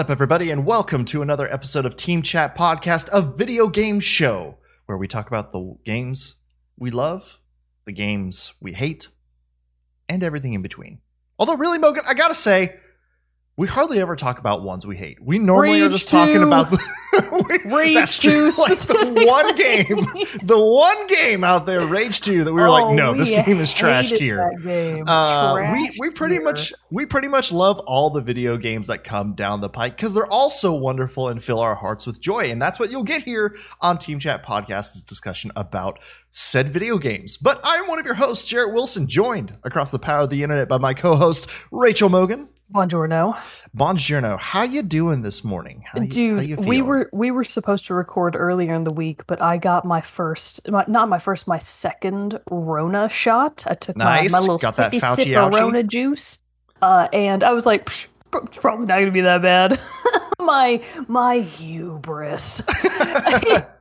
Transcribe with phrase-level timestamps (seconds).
[0.00, 4.56] Up, everybody, and welcome to another episode of Team Chat Podcast, a video game show
[4.86, 6.36] where we talk about the games
[6.78, 7.38] we love,
[7.84, 9.08] the games we hate,
[10.08, 11.00] and everything in between.
[11.38, 12.76] Although, really, Mogan, I gotta say,
[13.60, 15.22] we hardly ever talk about ones we hate.
[15.22, 16.78] We normally are Rage just talking about the
[17.70, 18.50] Rage that's true.
[18.50, 22.70] 2 like the one game, the one game out there, Rage Two, that we were
[22.70, 24.50] like, Oh, no, this game is trashed here.
[25.06, 26.44] Uh, we we pretty here.
[26.44, 30.14] much we pretty much love all the video games that come down the pike because
[30.14, 33.24] they're all so wonderful and fill our hearts with joy, and that's what you'll get
[33.24, 35.98] here on Team Chat Podcast's discussion about
[36.30, 37.36] said video games.
[37.36, 40.66] But I'm one of your hosts, Jarrett Wilson, joined across the power of the internet
[40.66, 42.48] by my co-host Rachel Mogan.
[42.72, 43.36] Buongiorno.
[43.76, 45.82] Bonjourno, how you doing this morning?
[45.90, 48.92] How you, how Dude, you we were we were supposed to record earlier in the
[48.92, 53.64] week, but I got my first, my, not my first, my second Rona shot.
[53.66, 54.30] I took Nice.
[54.30, 55.52] my, my little Got sippy sip of?
[55.52, 56.42] Rona juice,
[56.80, 58.06] uh, and I was like, "Psh,
[58.44, 59.72] it's probably not gonna be that bad.
[60.40, 62.62] my my hubris.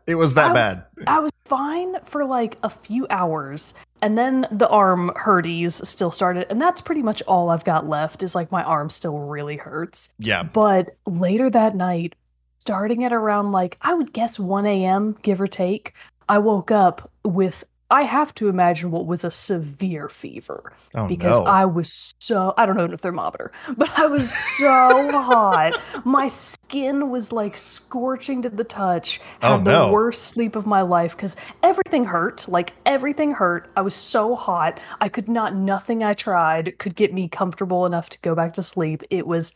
[0.08, 0.84] it was that I- bad.
[1.08, 6.48] I was fine for like a few hours, and then the arm hurties still started,
[6.50, 8.24] and that's pretty much all I've got left.
[8.24, 10.14] Is like my arm still really hurts.
[10.20, 10.44] Yeah.
[10.44, 12.16] But later that night,
[12.60, 15.94] starting at around like I would guess 1 a.m., give or take,
[16.28, 21.40] I woke up with I have to imagine what was a severe fever Oh because
[21.40, 21.46] no.
[21.46, 25.80] I was so I don't know the thermometer, but I was so hot.
[26.06, 29.20] My skin was like scorching to the touch.
[29.42, 29.92] Oh, Had the no.
[29.92, 32.48] worst sleep of my life because everything hurt.
[32.48, 33.70] Like everything hurt.
[33.76, 34.80] I was so hot.
[35.02, 35.56] I could not.
[35.56, 39.04] Nothing I tried could get me comfortable enough to go back to sleep.
[39.10, 39.54] It was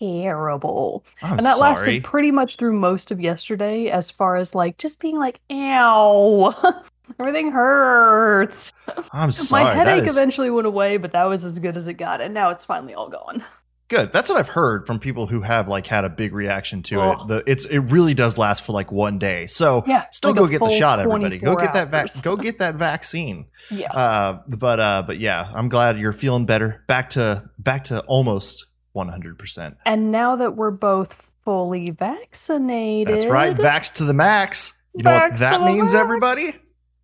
[0.00, 1.04] terrible.
[1.22, 1.70] I'm and that sorry.
[1.70, 6.82] lasted pretty much through most of yesterday, as far as like just being like, ow.
[7.18, 8.72] Everything hurts.
[9.12, 9.64] I'm sorry.
[9.64, 12.32] My headache is- eventually went away, but that was as good as it got, and
[12.34, 13.42] now it's finally all gone.
[13.88, 14.12] Good.
[14.12, 17.10] That's what I've heard from people who have like had a big reaction to Oh.
[17.10, 17.26] it.
[17.26, 19.48] The it's it really does last for like one day.
[19.48, 21.38] So Yeah, still like go get the shot, everybody.
[21.38, 23.46] Go 24 get that vac- go get that vaccine.
[23.70, 23.90] Yeah.
[23.92, 26.84] Uh, but uh, but yeah, I'm glad you're feeling better.
[26.86, 29.36] Back to back to almost 100.
[29.40, 33.56] percent and now that we're both fully vaccinated, That's right.
[33.56, 34.80] Vax to the max.
[34.94, 35.94] You know what that means, max.
[35.94, 36.50] everybody?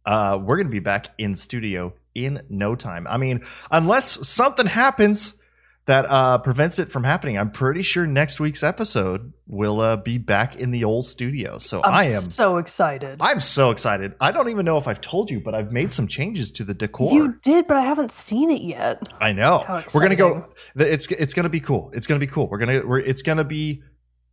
[0.06, 3.06] Uh, we're gonna be back in studio in no time.
[3.08, 5.40] I mean, unless something happens
[5.86, 10.18] that uh, prevents it from happening, I'm pretty sure next week's episode will uh, be
[10.18, 11.58] back in the old studio.
[11.58, 12.22] So I'm I am.
[12.30, 13.18] so excited.
[13.20, 14.14] I'm so excited.
[14.20, 16.74] I don't even know if I've told you, but I've made some changes to the
[16.74, 17.12] decor.
[17.12, 19.02] You did, but I haven't seen it yet.
[19.20, 19.64] I know.
[19.94, 20.50] We're gonna go.
[20.74, 21.90] It's it's gonna be cool.
[21.94, 22.48] It's gonna be cool.
[22.48, 22.82] We're gonna.
[22.84, 23.82] We're, it's gonna be.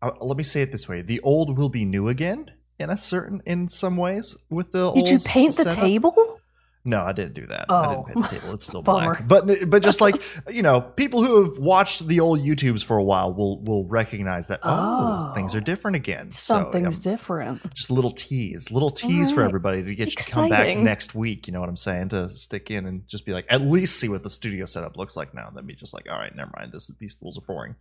[0.02, 2.98] Uh, let me say it this way: the old will be new again in a
[2.98, 4.96] certain in some ways with the old.
[4.96, 6.40] Did you paint the table?
[6.86, 7.72] No, I didn't do that.
[7.72, 8.04] I didn't Oh.
[8.04, 8.54] paint the table.
[8.54, 9.26] It's still black.
[9.26, 13.04] But but just like you know, people who have watched the old YouTubes for a
[13.04, 15.34] while will will recognize that oh, Oh.
[15.34, 15.62] things are oh.
[15.62, 16.30] different again.
[16.32, 17.74] Something's so, yeah, different.
[17.74, 21.16] just a little tease, little tease for everybody to get you to come back next
[21.16, 21.48] week.
[21.48, 22.10] You know what I'm saying?
[22.10, 25.16] To stick in and just be like, at least see what the studio setup looks
[25.16, 25.48] like now.
[25.48, 26.74] And then be just like, all right, never mind.
[26.74, 27.76] This these fools are boring.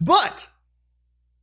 [0.00, 0.48] But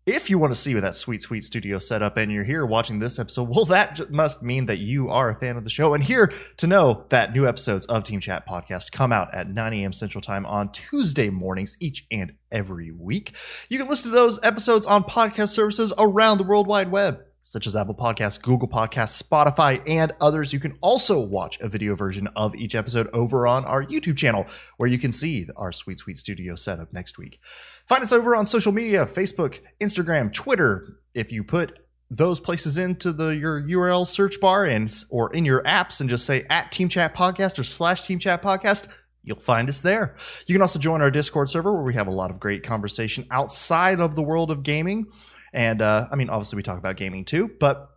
[0.07, 3.19] if you want to see that sweet, sweet studio setup and you're here watching this
[3.19, 6.31] episode, well, that must mean that you are a fan of the show and here
[6.56, 9.91] to know that new episodes of Team Chat Podcast come out at 9 a.m.
[9.91, 13.34] Central Time on Tuesday mornings each and every week.
[13.67, 17.67] You can listen to those episodes on podcast services around the World Wide Web, such
[17.67, 20.53] as Apple Podcasts, Google Podcasts, Spotify, and others.
[20.53, 24.47] You can also watch a video version of each episode over on our YouTube channel,
[24.78, 27.40] where you can see our sweet, sweet studio setup next week.
[27.88, 31.00] Find us over on social media Facebook, Instagram, Twitter.
[31.14, 35.64] If you put those places into the your URL search bar and or in your
[35.64, 38.90] apps and just say at Team Chat Podcast or slash Team Chat Podcast,
[39.23, 40.16] you'll find us there.
[40.47, 43.26] You can also join our Discord server where we have a lot of great conversation
[43.32, 45.08] outside of the world of gaming.
[45.53, 47.90] And uh, I mean, obviously, we talk about gaming too, but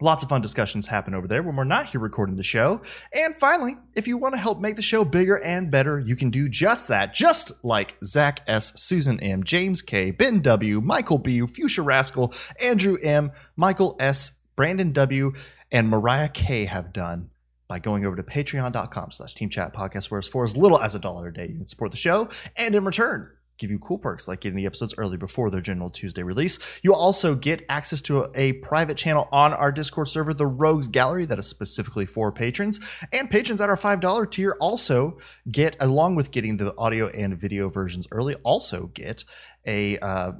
[0.00, 2.82] lots of fun discussions happen over there when we're not here recording the show.
[3.14, 6.30] And finally, if you want to help make the show bigger and better, you can
[6.30, 11.40] do just that, just like Zach S., Susan M., James K., Ben W., Michael B.,
[11.40, 15.32] Fuchsia Rascal, Andrew M., Michael S., Brandon W.,
[15.70, 16.66] and Mariah K.
[16.66, 17.30] have done
[17.66, 20.98] by going over to patreon.com slash team chat where it's for as little as a
[20.98, 23.30] dollar a day you can support the show and in return
[23.64, 26.80] give you cool perks like getting the episodes early before their general tuesday release.
[26.82, 30.86] You'll also get access to a, a private channel on our discord server the rogues
[30.86, 32.78] gallery that is specifically for patrons.
[33.12, 35.18] And patrons at our $5 tier also
[35.50, 39.24] get along with getting the audio and video versions early also get
[39.66, 40.32] a uh,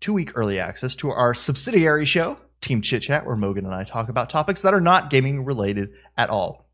[0.00, 3.84] two week early access to our subsidiary show team chit chat where mogan and i
[3.84, 6.68] talk about topics that are not gaming related at all.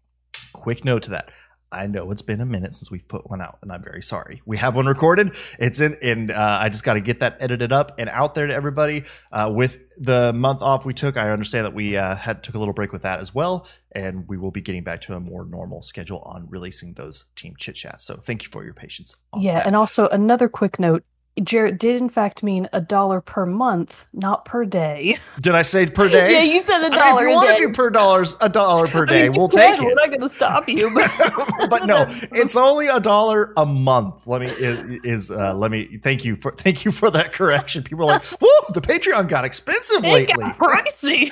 [0.53, 1.31] Quick note to that
[1.73, 4.43] I know it's been a minute since we've put one out, and I'm very sorry.
[4.45, 5.35] We have one recorded.
[5.59, 8.47] It's in, and uh, I just got to get that edited up and out there
[8.47, 9.05] to everybody.
[9.33, 12.59] Uh, with the month off we took, I understand that we uh, had took a
[12.59, 15.45] little break with that as well, and we will be getting back to a more
[15.45, 18.05] normal schedule on releasing those team chit chats.
[18.05, 19.17] So thank you for your patience.
[19.37, 19.67] Yeah, that.
[19.67, 21.05] and also another quick note.
[21.43, 25.17] Jarrett did in fact mean a dollar per month, not per day.
[25.41, 26.33] did I say per day?
[26.33, 27.57] yeah, you said a I mean, dollar if you want day.
[27.57, 29.97] to do per dollars, a dollar per I day, mean, we'll can, take We're it.
[29.97, 30.93] not going to stop you.
[30.93, 31.11] But,
[31.71, 34.27] but no, it's only a dollar a month.
[34.27, 34.49] Let me
[35.05, 37.83] is uh, let me thank you for thank you for that correction.
[37.83, 41.31] People are like, "Whoa, the Patreon got expensive it lately." got pricey.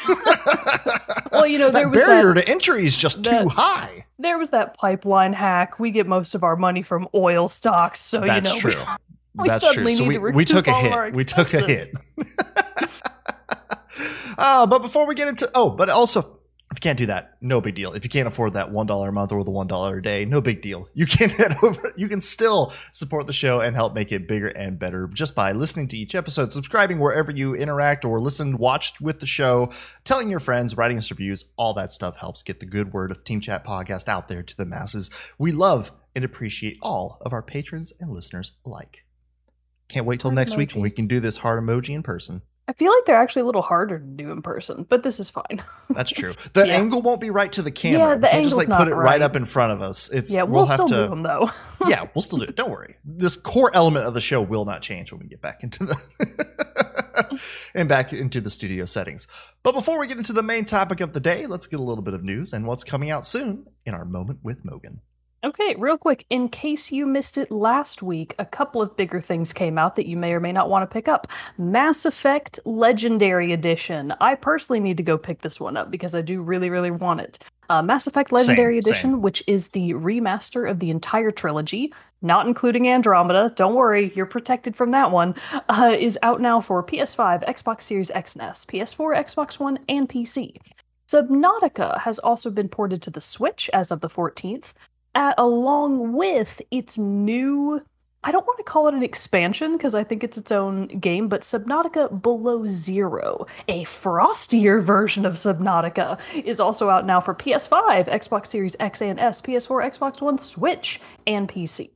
[1.33, 4.07] well, you know, there that was barrier that, to entry is just that- too high.
[4.19, 5.79] there was that pipeline hack.
[5.79, 8.85] We get most of our money from oil stocks, so That's you know, true.
[9.35, 9.91] We That's true.
[9.93, 11.17] So we, we took a all of our hit.
[11.17, 11.89] We took a hit.
[14.39, 16.41] uh, but before we get into oh, but also
[16.71, 17.95] if you can't do that, no big deal.
[17.95, 20.25] If you can't afford that one dollar a month or the one dollar a day,
[20.25, 20.89] no big deal.
[20.95, 21.93] You can head over.
[21.97, 25.51] You can still support the show and help make it bigger and better just by
[25.51, 29.73] listening to each episode, subscribing wherever you interact or listen, watched with the show,
[30.05, 31.51] telling your friends, writing us reviews.
[31.57, 34.57] All that stuff helps get the good word of Team Chat Podcast out there to
[34.57, 35.11] the masses.
[35.39, 39.05] We love and appreciate all of our patrons and listeners alike.
[39.91, 42.43] Can't wait till Heart next week when we can do this heart emoji in person.
[42.71, 45.29] I feel like they're actually a little harder to do in person, but this is
[45.29, 45.61] fine.
[45.91, 46.35] That's true.
[46.53, 46.75] The Yeah.
[46.75, 48.11] angle won't be right to the camera.
[48.11, 49.05] Yeah, the can't just like put it right.
[49.05, 49.23] right.
[49.23, 50.09] up in front of us.
[50.11, 51.51] It's yeah, we'll, we'll, have still to do them though.
[51.89, 52.55] yeah, we'll still do it.
[52.55, 52.95] Don't worry.
[53.05, 57.41] This core element of the show will not change when we get back into the
[57.75, 59.27] and back into the studio settings.
[59.65, 62.05] But before we get into the main topic of the day, let's get a little
[62.05, 65.01] bit of news and what's coming out soon in our moment with Mogan.
[65.43, 69.55] Okay, real quick, in case you missed it last week, a couple of bigger things
[69.55, 71.29] came out that you may or may not want to pick up.
[71.57, 74.13] Mass Effect Legendary Edition.
[74.21, 77.23] I personally need to go pick this one up because I do really, really want
[77.23, 77.39] it.
[77.71, 81.91] Uh, Mass Effect Legendary Same, Edition, which is the remaster of the entire trilogy,
[82.21, 83.51] not including Andromeda.
[83.57, 85.35] Don't worry, you're protected from that one.
[85.71, 90.07] Uh, is out now for PS5, Xbox Series X and S, PS4, Xbox One, and
[90.07, 90.57] PC.
[91.11, 94.75] Subnautica has also been ported to the Switch as of the 14th,
[95.15, 97.81] along with its new.
[98.23, 101.29] I don't want to call it an expansion because I think it's its own game,
[101.29, 108.09] but Subnautica Below Zero, a frostier version of Subnautica, is also out now for PS5,
[108.09, 111.93] Xbox Series X and S, PS4, Xbox One, Switch, and PC.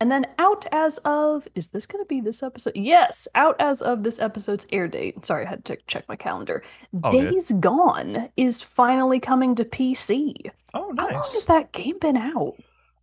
[0.00, 2.74] And then out as of, is this going to be this episode?
[2.76, 5.24] Yes, out as of this episode's air date.
[5.24, 6.62] Sorry, I had to check my calendar.
[7.00, 7.10] Good.
[7.32, 10.50] Days Gone is finally coming to PC.
[10.72, 11.06] Oh, nice.
[11.06, 12.54] How long has that game been out?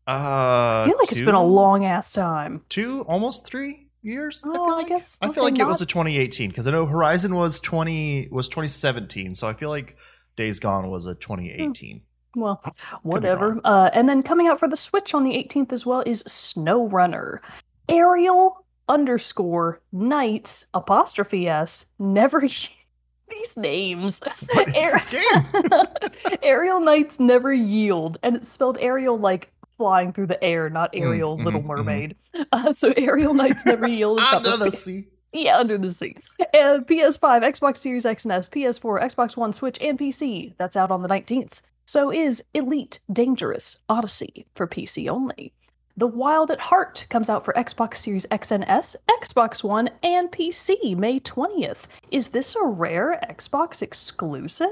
[0.07, 2.62] Uh, I feel like it's been a long ass time.
[2.69, 4.41] two, almost three years.
[4.45, 4.88] I Oh, feel I like.
[4.88, 8.48] guess- I feel like it was a 2018 because I know Horizon was 20 was
[8.48, 9.98] 2017, so I feel like
[10.36, 12.03] Days Gone was a 2018.
[12.35, 12.61] Well,
[13.03, 13.59] whatever.
[13.63, 16.87] Uh, and then coming out for the Switch on the 18th as well is Snow
[16.87, 17.41] Runner.
[17.89, 22.41] Aerial underscore Knights apostrophe S never.
[23.29, 24.21] These names.
[24.53, 26.37] What is Ar- this game?
[26.43, 31.01] Aerial Knights never yield, and it's spelled Aerial like flying through the air, not Mm,
[31.01, 31.77] Ariel Little mhm, mhm.
[31.77, 32.15] Mermaid.
[32.51, 34.19] Uh, so Aerial Knights never yield.
[34.19, 35.07] is Under the sea.
[35.33, 36.15] Yeah, under the sea.
[36.39, 40.53] Uh, PS5, Xbox Series X and S, PS4, Xbox One, Switch, and PC.
[40.57, 41.62] That's out on the 19th.
[41.88, 45.54] So is Elite Dangerous Odyssey for PC only.
[45.98, 50.30] The Wild at Heart comes out for Xbox Series X and S, Xbox One, and
[50.32, 51.86] PC May 20th.
[52.12, 54.72] Is this a rare Xbox exclusive?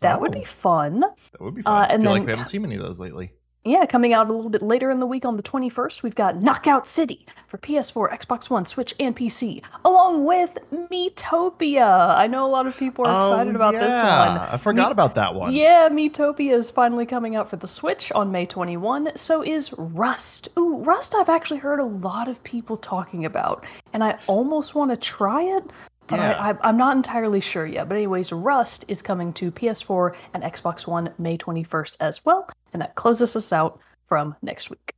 [0.00, 0.38] That would Oh.
[0.40, 1.00] be fun.
[1.00, 1.72] That would be fun.
[1.72, 3.32] Uh, I and feel like we haven't seen many of those lately.
[3.64, 6.40] Yeah, coming out a little bit later in the week on the 21st, we've got
[6.42, 12.16] Knockout City for PS4, Xbox One, Switch, and PC, along with Miitopia.
[12.16, 13.92] I know a lot of people are oh, excited Oh, about this one.
[13.92, 15.52] I forgot Me- about that one.
[15.52, 19.10] Yeah, Miitopia is finally coming out for the Switch on May 21.
[19.16, 20.48] So is Rust.
[20.56, 24.92] Ooh, Rust I've actually heard a lot of people talking about, and I almost want
[24.92, 25.64] to try it,
[26.08, 26.36] but Yeah.
[26.62, 27.88] I, I'm not entirely sure yet.
[27.88, 32.82] But anyways, Rust is coming to PS4 and Xbox One May 21st as well, and
[32.82, 34.94] that closes us out from next week.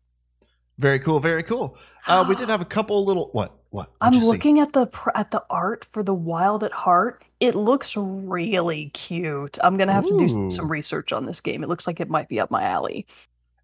[0.78, 1.20] Very cool.
[1.20, 1.76] Very cool.
[2.06, 4.26] Uh, we did have a couple little what what I'm you see?
[4.26, 7.24] looking at the at the art for the Wild at Heart.
[7.38, 9.58] It looks really cute.
[9.62, 11.62] I'm gonna have to do some research on this game.
[11.62, 13.06] It looks like it might be up my alley.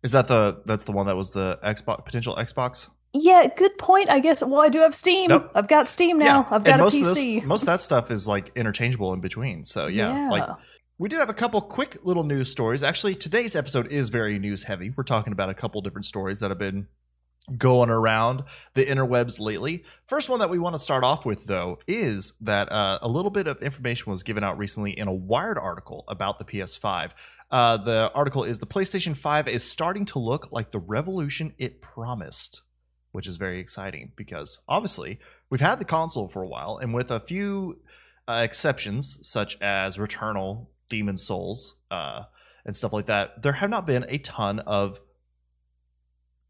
[0.03, 2.89] Is that the that's the one that was the Xbox potential Xbox?
[3.19, 4.11] Yeah, good point.
[4.11, 4.43] I guess.
[4.43, 5.29] Well, I do have Steam.
[5.29, 5.51] Nope.
[5.55, 6.47] I've got Steam now.
[6.51, 7.01] I've got and a most PC.
[7.01, 9.65] of this most of that stuff is like interchangeable in between.
[9.65, 10.49] So yeah, like
[10.99, 12.83] we did have a couple quick little news stories.
[12.83, 14.91] Actually, today's episode is very news heavy.
[14.91, 16.89] We're talking about a couple different stories that have been
[17.57, 18.45] going around
[18.75, 19.85] the interwebs lately.
[20.07, 23.31] First one that we want to start off with, though, is that uh, a little
[23.31, 27.13] bit of information was given out recently in a Wired article about the PS5.
[27.51, 31.81] Uh, the article is the PlayStation 5 is starting to look like the revolution it
[31.81, 32.63] promised,
[33.17, 35.19] which is very exciting because obviously
[35.49, 37.81] we've had the console for a while, and with a few
[38.29, 42.25] uh, exceptions such as Returnal, Demon Souls, uh,
[42.67, 45.01] and stuff like that, there have not been a ton of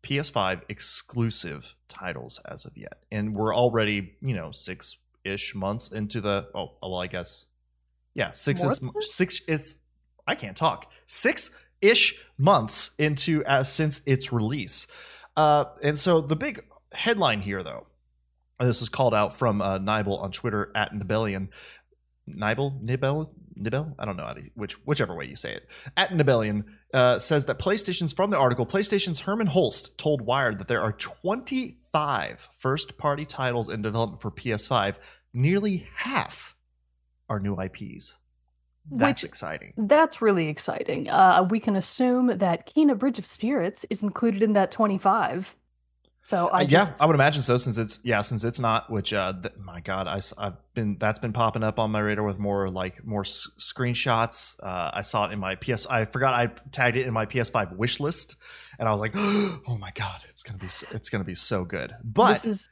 [0.03, 3.05] PS5 exclusive titles as of yet.
[3.13, 7.47] And we're already, you know, six ish months into the, oh, well, I guess,
[8.13, 9.83] yeah, six is, six is,
[10.27, 14.89] I can't talk, six ish months into, uh, since its release.
[15.37, 17.87] Uh, and so the big headline here, though,
[18.59, 21.49] this is called out from uh, Nibel on Twitter at Nibellion.
[22.29, 22.83] Nibel?
[22.83, 23.31] Nibel?
[23.59, 23.95] Nibel?
[23.99, 25.69] I don't know how to, which, whichever way you say it.
[25.97, 30.69] At Nibellion uh, says that PlayStation's, from the article, PlayStation's Hermen Hulst told Wired that
[30.69, 34.97] there are 25 first party titles in development for PS5.
[35.33, 36.55] Nearly half
[37.29, 38.19] are new IPs.
[38.91, 39.73] That's Which- exciting.
[39.77, 41.09] That's really exciting.
[41.09, 45.57] Uh, we can assume that Kena Bridge of Spirits is included in that 25.
[46.23, 47.57] So I Uh, yeah, I would imagine so.
[47.57, 48.91] Since it's yeah, since it's not.
[48.91, 52.25] Which uh, th- my God, I, have been that's been popping up on my radar
[52.25, 54.57] with more like more s- screenshots.
[54.61, 55.87] Uh, I saw it in my PS.
[55.87, 58.35] I forgot I tagged it in my PS5 wish list,
[58.79, 61.65] and I was like, oh my God, it's gonna be so, it's gonna be so
[61.65, 61.95] good.
[62.03, 62.71] But this is.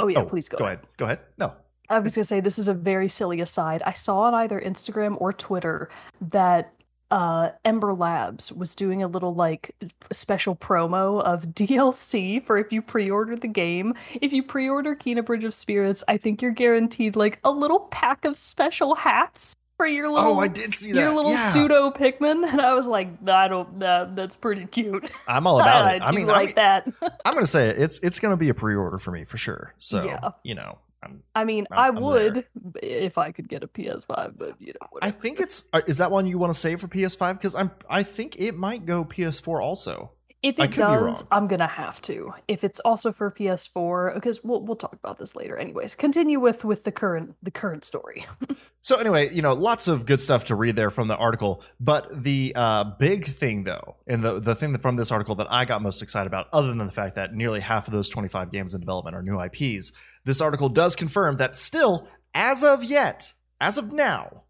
[0.00, 0.78] Oh yeah, oh, please go, go ahead.
[0.78, 0.96] ahead.
[0.96, 1.20] Go ahead.
[1.38, 1.54] No,
[1.88, 3.82] I was gonna say this is a very silly aside.
[3.86, 5.88] I saw on either Instagram or Twitter
[6.20, 6.72] that
[7.12, 9.70] uh Ember Labs was doing a little like
[10.12, 13.94] special promo of DLC for if you pre-order the game.
[14.20, 18.24] If you pre-order Kena Bridge of Spirits, I think you're guaranteed like a little pack
[18.24, 21.00] of special hats for your little oh, I did see that.
[21.00, 21.50] your little yeah.
[21.50, 25.10] pseudo Pikmin, and I was like, I don't that that's pretty cute.
[25.28, 25.98] I'm all about I, it.
[26.00, 26.92] do I mean, like I'm, that.
[27.24, 27.78] I'm gonna say it.
[27.78, 29.74] It's it's gonna be a pre-order for me for sure.
[29.78, 30.30] So Yeah.
[30.42, 32.44] you know, I'm, I mean, I'm- I would
[32.82, 36.10] if I could get a PS5, but you know, I think it's uh, is that
[36.10, 39.62] one you want to save for PS5 because I'm I think it might go PS4
[39.62, 40.12] also.
[40.46, 41.24] If it does.
[41.32, 42.32] I'm gonna have to.
[42.46, 45.56] If it's also for PS4, because we'll we'll talk about this later.
[45.56, 48.24] Anyways, continue with with the current the current story.
[48.86, 51.64] So anyway, you know, lots of good stuff to read there from the article.
[51.80, 55.48] But the uh, big thing, though, and the the thing that from this article that
[55.50, 58.52] I got most excited about, other than the fact that nearly half of those 25
[58.52, 59.90] games in development are new IPs,
[60.24, 64.44] this article does confirm that still, as of yet, as of now,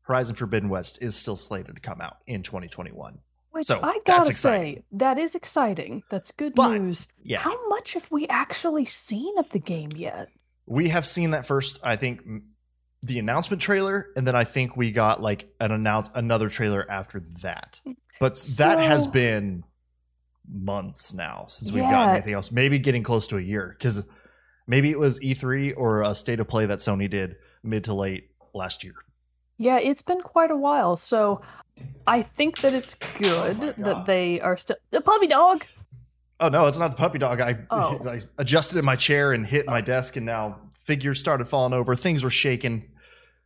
[0.00, 3.18] Horizon Forbidden West is still slated to come out in 2021.
[3.50, 6.02] Which So, I gotta say, that is exciting.
[6.10, 7.08] That's good But- news.
[7.22, 10.28] Yeah, How much have we actually seen of the game yet?
[10.66, 11.80] we have seen that first.
[11.82, 12.20] I think
[13.02, 17.20] the announcement trailer, and then I think we got like an announce another trailer after
[17.42, 17.80] that.
[18.20, 19.64] But that has been
[20.50, 21.90] months now since we've Yeah.
[21.90, 22.50] gotten anything else.
[22.50, 24.04] Maybe getting close to a year because
[24.66, 28.30] maybe it was E3 or a state of play that Sony did mid to late
[28.54, 28.94] last year.
[29.58, 30.96] Yeah, it's been quite a while.
[30.96, 31.40] So
[32.06, 33.84] I think that it's good oh God.
[33.84, 35.64] that they are still the puppy dog.
[36.40, 37.40] Oh no, it's not the puppy dog.
[37.40, 37.98] I, Oh.
[38.08, 41.94] I adjusted in my chair and hit my desk, and now figures started falling over.
[41.96, 42.90] Things were shaking.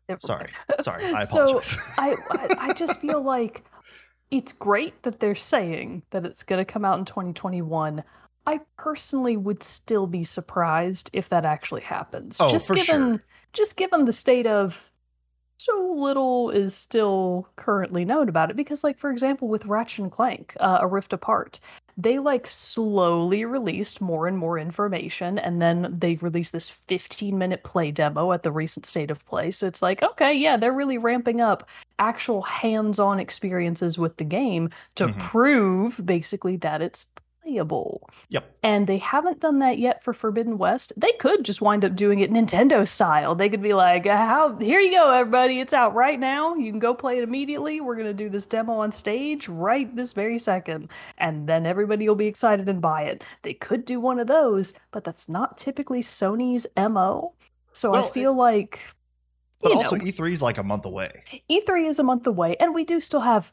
[0.08, 0.80] Never Sorry, mind.
[0.80, 1.04] sorry.
[1.12, 1.76] I So, apologize.
[1.98, 3.64] I, I I just feel like
[4.30, 8.02] it's great that they're saying that it's going to come out in 2021.
[8.46, 12.40] I personally would still be surprised if that actually happens.
[12.40, 13.22] Oh, just for given sure.
[13.52, 14.90] just given the state of
[15.64, 20.10] so little is still currently known about it because like for example with Ratchet and
[20.12, 21.60] Clank, uh, A Rift Apart,
[21.96, 27.62] they like slowly released more and more information and then they released this 15 minute
[27.64, 30.98] play demo at the recent state of play so it's like okay yeah they're really
[30.98, 35.18] ramping up actual hands-on experiences with the game to Mhm.
[35.18, 37.06] prove basically that it's
[37.42, 38.44] playable Yep.
[38.62, 40.92] and they haven't done that yet for Forbidden West.
[40.96, 43.34] They could just wind up doing it Nintendo style.
[43.34, 44.56] They could be like, uh, "How?
[44.58, 45.60] Here you go, everybody!
[45.60, 46.54] It's out right now.
[46.54, 47.80] You can go play it immediately.
[47.80, 52.14] We're gonna do this demo on stage right this very second, and then everybody will
[52.16, 56.00] be excited and buy it." They could do one of those, but that's not typically
[56.00, 57.32] Sony's mo.
[57.72, 58.80] So Well, I feel like.
[59.60, 61.10] But you also, know, E3 is like a month away.
[61.48, 63.52] E3 is a month away, and we do still have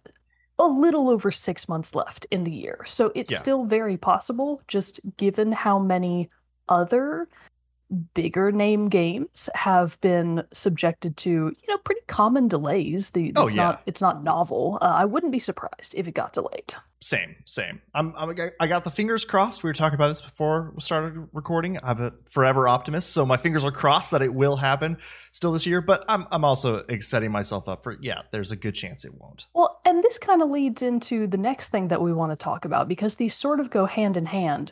[0.60, 2.84] a little over six months left in the year.
[2.86, 3.38] So it's Yeah.
[3.38, 6.30] still very possible, just given how many
[6.68, 7.28] other
[8.14, 13.10] bigger name games have been subjected to, you know, pretty common delays.
[13.12, 13.64] The Oh, it's yeah.
[13.64, 14.78] not it's not novel.
[14.80, 16.72] Uh, I wouldn't be surprised if it got delayed.
[17.02, 17.82] Same, same.
[17.96, 19.64] I'm, I'm, I got the fingers crossed.
[19.64, 21.80] We were talking about this before we started recording.
[21.82, 24.98] I'm a forever optimist, so my fingers are crossed that it will happen
[25.32, 25.82] still this year.
[25.82, 28.22] But I'm, I'm also setting myself up for yeah.
[28.32, 29.48] There's a good chance it won't.
[29.56, 29.79] Well,
[30.10, 33.18] this kind of leads into the next thing that we want to talk about because
[33.18, 34.72] these sort of go hand in hand.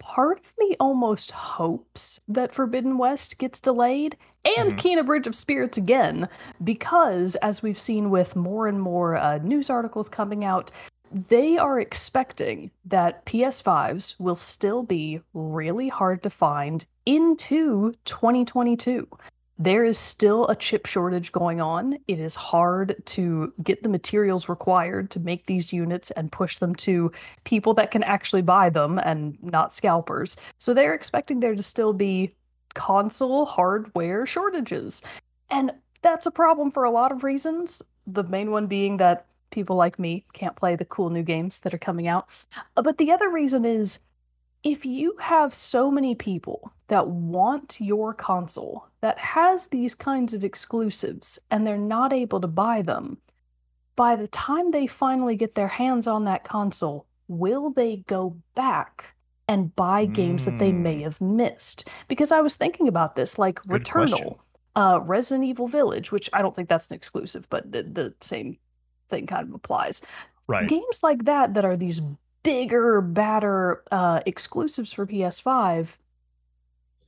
[0.00, 4.16] part of me almost hopes that Forbidden West gets delayed
[4.56, 4.78] and Mhm.
[4.78, 6.28] Kena Bridge of Spirits again,
[6.62, 10.70] because as we've seen with more and more uh, news articles coming out,
[11.10, 19.08] they are expecting that PS5s will still be really hard to find into 2022.
[19.60, 21.98] There is still a chip shortage going on.
[22.06, 26.76] It is hard to get the materials required to make these units and push them
[26.76, 27.10] to
[27.42, 30.36] people that can actually buy them and not scalpers.
[30.58, 32.34] So they're expecting there to still be
[32.74, 35.02] console hardware shortages.
[35.50, 35.72] And
[36.02, 37.82] that's a problem for a lot of reasons.
[38.06, 41.74] The main one being that people like me can't play the cool new games that
[41.74, 42.28] are coming out.
[42.76, 43.98] Uh, But the other reason is
[44.62, 50.42] if you have so many people that want your console that has these kinds of
[50.44, 53.18] exclusives and they're not able to buy them,
[53.94, 59.14] by the time they finally get their hands on that console, will they go back
[59.46, 61.04] and buy games that they may Mm.
[61.04, 61.88] have missed?
[62.08, 63.82] Because I was thinking about this, like Good.
[63.84, 64.38] Returnal,
[64.76, 68.58] uh, Resident Evil Village, which I don't think that's an exclusive, but the, the same
[69.08, 70.02] thing kind of applies.
[70.46, 70.68] Right.
[70.68, 72.00] Games like that that are these
[72.42, 75.96] bigger, badder uh, exclusives for PS5.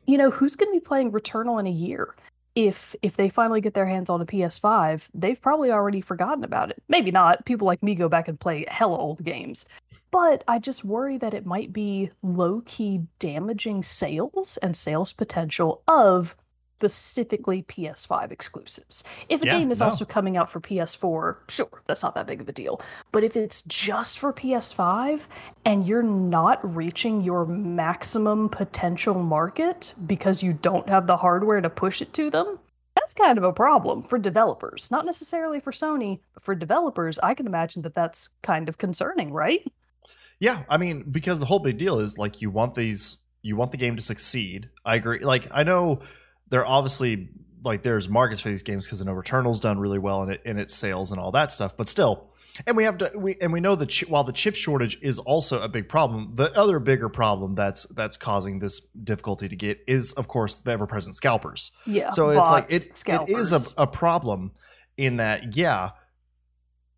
[0.07, 2.15] You know, who's going to be playing Returnal in a year?
[2.57, 6.71] If if they finally get their hands on a PS5, they've probably already forgotten about
[6.71, 6.83] it.
[6.89, 7.45] Maybe not.
[7.45, 9.67] People like me go back and play hella old games.
[10.11, 15.83] But I just worry that it might be low key damaging sales and sales potential
[15.87, 16.35] of
[16.81, 19.05] specifically PS5 exclusives.
[19.29, 19.87] If a Yeah, game is no.
[19.87, 22.81] also coming out for PS4, sure, that's not that big of a deal.
[23.13, 25.29] But if it's just for PS5
[25.67, 31.69] and you're not reaching your maximum potential market because you don't have the hardware to
[31.71, 32.59] push it to them,
[32.95, 34.91] that's kind of a problem for developers.
[34.91, 39.33] Not necessarily for Sony, but for developers, I can imagine that that's kind of concerning,
[39.33, 39.67] right?
[40.39, 43.73] Yeah, I mean, because the whole big deal is like you want these, you want
[43.73, 44.71] the game to succeed.
[44.85, 45.19] I agree.
[45.21, 46.01] Like I know
[46.51, 47.29] there obviously
[47.65, 50.43] like there's markets for these games because I know Returnal's done really well in it
[50.45, 52.29] in its sales and all that stuff, but still.
[52.67, 55.19] And we have to, we and we know that chi- while the chip shortage is
[55.19, 59.81] also a big problem, the other bigger problem that's that's causing this difficulty to get
[59.87, 61.71] is, of course, the ever-present scalpers.
[61.87, 62.11] Yeah.
[62.11, 64.53] so it's like it, it is a, a problem
[65.01, 65.91] in that yeah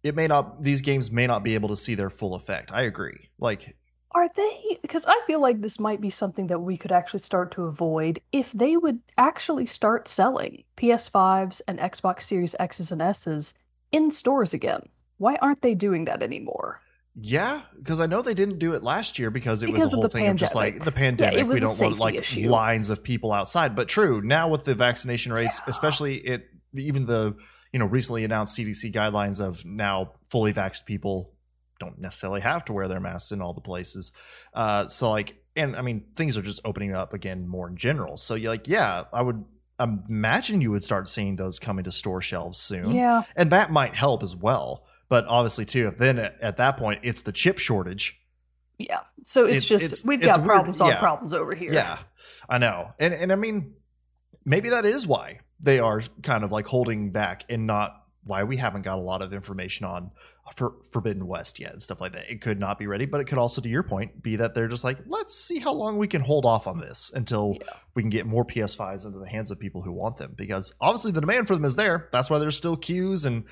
[0.02, 2.82] it may not these games may not be able to see their full effect i
[2.82, 3.76] agree like
[4.14, 4.78] Are they?
[4.82, 8.20] Because I feel like this might be something that we could actually start to avoid
[8.30, 13.54] if they would actually start selling PS5s and Xbox Series X's and S's
[13.90, 14.88] in stores again.
[15.18, 16.80] Why aren't they doing that anymore?
[17.20, 19.96] yeah because i know they didn't do it last year because it Because was a
[19.96, 22.48] whole thing of just like the pandemic was we don't want like issue.
[22.48, 27.36] lines of people outside but true now with the vaccination rates especially it even the
[27.70, 31.31] you know recently announced cdc guidelines of now fully vaxxed people
[31.82, 34.12] don't necessarily have to wear their masks in all the places
[34.54, 38.16] uh so like and i mean things are just opening up again more in general
[38.16, 39.44] so you're like yeah i would
[39.80, 43.22] imagine you would start seeing those coming to store shelves soon Yeah.
[43.36, 47.00] and that might help as well but obviously too if then at, at that point
[47.02, 48.20] it's the chip shortage
[48.78, 49.00] Yeah.
[49.24, 50.98] So it's, It's- just it's- we've it's got problems on yeah.
[51.00, 51.72] problems over here.
[51.72, 51.98] yeah
[52.48, 53.74] i know and and i mean
[54.44, 58.56] maybe that is why they are kind of like holding back and not why we
[58.56, 60.10] haven't got a lot of information on
[60.56, 62.30] for forbidden west yet and stuff like that.
[62.30, 64.68] It could not be ready but it could also to your point be that they're
[64.68, 67.68] just like let's see how long we can hold off on this until Yeah.
[67.94, 70.34] we can get more ps5s into the hands of people who want them.
[70.36, 72.08] Because obviously the demand for them is there.
[72.12, 73.44] That's why there's still queues and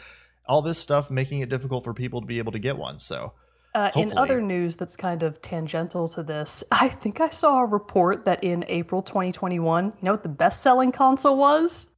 [0.47, 2.99] all this stuff making it difficult for people to be able to get one.
[2.99, 3.35] So
[3.73, 7.67] Uh, in other news that's kind of tangential to this, I think I saw a
[7.67, 11.91] report that in April 2021, you know what the best selling console was?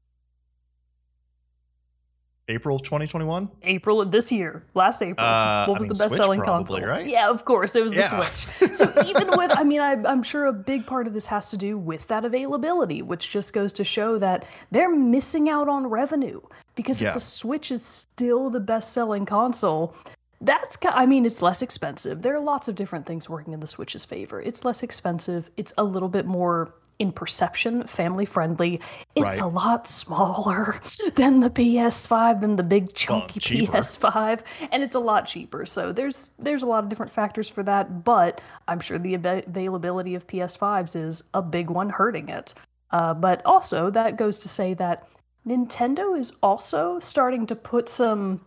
[2.53, 5.27] April of 2021 April of this year, last April.
[5.27, 6.81] Uh, what I was mean, the best selling console?
[6.81, 7.07] right?
[7.07, 8.73] Yeah, of course, it was the Switch.
[8.75, 11.57] So even with, I mean, I, I'm sure a big part of this has to
[11.57, 16.41] do with that availability, which just goes to show that they're missing out on revenue
[16.75, 17.09] because Yeah.
[17.09, 19.95] if the Switch is still the best selling console.
[20.41, 22.23] That's, I mean, it's less expensive.
[22.23, 24.41] There are lots of different things working in the Switch's favor.
[24.43, 25.49] It's less expensive.
[25.57, 28.81] It's a little bit more, in perception, family friendly.
[29.17, 29.41] It's Right.
[29.41, 30.81] a lot smaller
[31.17, 33.73] than the PS5, than the big chunky cheaper.
[33.73, 35.67] PS5, and it's a lot cheaper.
[35.67, 39.43] So there's there's a lot of different factors for that, but I'm sure the ava-
[39.47, 42.55] availability of PS5s is a big one hurting it.
[42.93, 45.09] Uh, but also that goes to say that
[45.47, 48.41] Nintendo is also starting to put some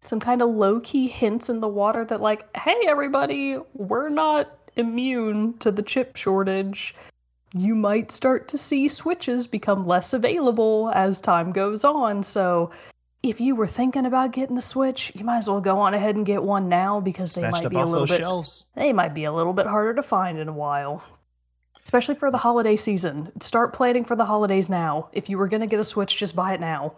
[0.00, 4.58] some kind of low key hints in the water that like, hey everybody, we're not
[4.76, 6.94] immune to the chip shortage.
[7.56, 12.24] You might start to see switches become less available as time goes on.
[12.24, 12.72] So
[13.22, 16.16] if you were thinking about getting the Switch, you might as well go on ahead
[16.16, 19.14] and get one now because they snatched might be a little bit shelves they might
[19.14, 21.04] be a little bit harder to find in a while.
[21.84, 23.30] Especially for the holiday season.
[23.40, 25.08] Start planning for the holidays now.
[25.12, 26.94] If you were going to get a Switch, just buy it now.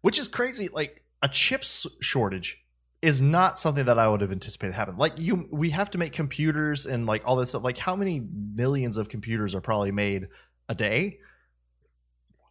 [0.00, 0.68] Which is crazy.
[0.68, 2.64] Like a chips shortage
[3.00, 4.96] is not something that I would have anticipated happen.
[4.96, 7.62] Like you, we have to make computers and like all this stuff.
[7.62, 8.20] Like how many
[8.54, 10.28] millions of computers are probably made
[10.68, 11.18] a day?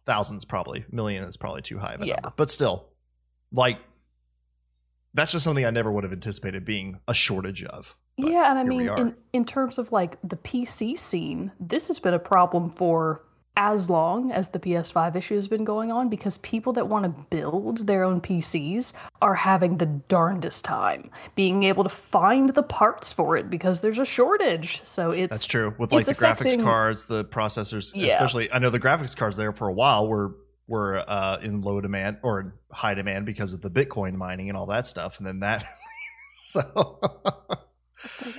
[0.06, 0.86] Thousands, probably.
[0.90, 2.14] Million is probably too high of a Yeah.
[2.14, 2.88] number, but still,
[3.52, 3.78] like
[5.12, 7.96] that's just something I never would have anticipated being a shortage of.
[8.16, 11.98] But yeah, and I mean, in, in terms of like the PC scene, this has
[11.98, 13.22] been a problem for
[13.60, 17.08] as long as the PS5 issue has been going on because people that want to
[17.28, 23.12] build their own PCs are having the darndest time being able to find the parts
[23.12, 24.80] for it because there's a shortage.
[24.84, 25.74] So it's That's true.
[25.76, 28.06] With like it's the graphics cards, the processors, Yeah.
[28.14, 30.36] especially I know the graphics cards there for a while were
[30.68, 34.66] were uh, in low demand or high demand because of the Bitcoin mining and all
[34.66, 35.64] that stuff, and then that.
[36.44, 37.00] so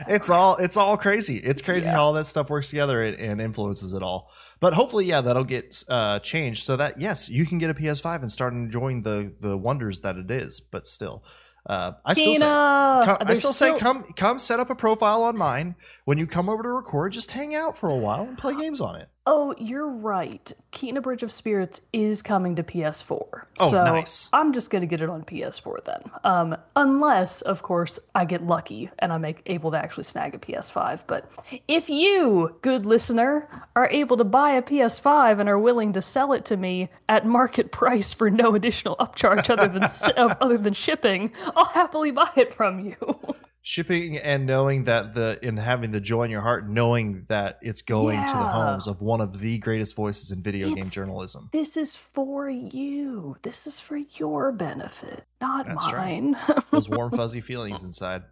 [0.07, 1.37] it's all it's all crazy.
[1.37, 1.95] It's crazy Yeah.
[1.95, 4.31] how all that stuff works together and, and influences it all.
[4.59, 8.21] But hopefully, yeah, that'll get uh, changed so that yes, you can get a PS5
[8.21, 10.59] and start enjoying the the wonders that it is.
[10.59, 11.23] But still,
[11.65, 12.39] uh, I still say.
[12.39, 15.75] Come, I There's still say come come set up a profile on mine.
[16.05, 18.81] When you come over to record, just hang out for a while and play games
[18.81, 19.09] on it.
[19.31, 20.51] Oh, you're right.
[20.71, 23.43] Keaton A Bridge of Spirits is coming to PS4.
[23.59, 24.27] Oh, so nice.
[24.33, 26.01] I'm just gonna get it on PS4 then.
[26.23, 30.39] Um, unless, of course, I get lucky and I'm make, able to actually snag a
[30.39, 31.01] PS5.
[31.05, 31.31] But
[31.67, 36.33] if you, good listener, are able to buy a PS5 and are willing to sell
[36.33, 40.73] it to me at market price for no additional upcharge other than uh, other than
[40.73, 43.35] shipping, I'll happily buy it from you.
[43.69, 47.83] Shipping and knowing that the in having the joy in your heart, knowing that it's
[47.83, 51.49] going to the homes of one of the greatest voices in video game journalism.
[51.53, 53.37] this is for you.
[53.43, 56.19] This is for your benefit, not That's right.
[56.19, 56.35] mine.
[56.71, 58.23] Those warm fuzzy feelings inside.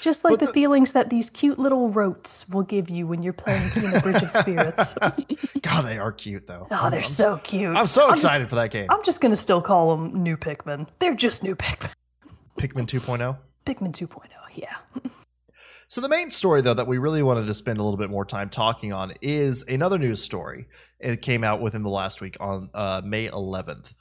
[0.00, 3.32] Just like the, the- feelings that these cute little rotes will give you when you're
[3.32, 4.94] playing Kena Bridge of Spirits.
[5.62, 6.68] God, they are cute though.
[6.70, 7.76] Oh, they're I'm, so cute.
[7.76, 8.86] I'm so just- excited for that game.
[8.90, 10.86] I'm just gonna still call them new Pikmin.
[11.00, 11.90] They're just new Pikmin.
[12.56, 13.38] Pikmin 2.0.
[13.64, 14.76] Pikmin 2.0, yeah.
[15.92, 18.24] So the main story, though, that we really wanted to spend a little bit more
[18.24, 20.66] time talking on is another news story.
[20.98, 23.92] It came out within the last week on uh, May 11th,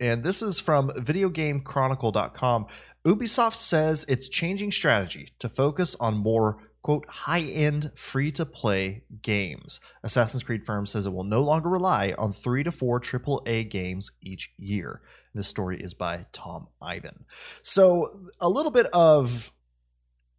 [0.00, 2.66] and this is from VideoGameChronicle.com.
[3.04, 9.80] Ubisoft says it's changing strategy to focus on more quote high-end free-to-play games.
[10.02, 14.12] Assassin's Creed firm says it will no longer rely on three to four AAA games
[14.22, 15.02] each year.
[15.34, 17.24] This story is by Tom Ivan.
[17.62, 19.50] So a little bit of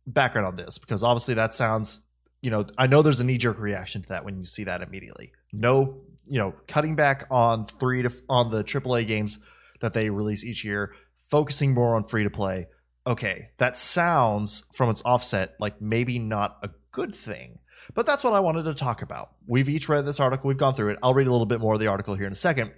[0.08, 2.00] background on this because obviously that sounds
[2.42, 5.32] you know i know there's a knee-jerk reaction to that when you see that immediately.
[5.52, 9.40] No you know cutting back on three to on the aaa games
[9.82, 12.68] that they release each year focusing more on free to play
[13.06, 17.60] okay that sounds from its offset like maybe not a good thing
[17.94, 19.32] but that's what i wanted to talk about.
[19.48, 21.00] We've each read this article we've gone through it.
[21.04, 22.72] I'll read a little bit more of the article here in a second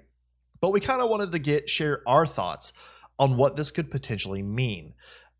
[0.61, 2.73] but we kind of wanted to get share our thoughts
[3.19, 4.93] on what this could potentially mean.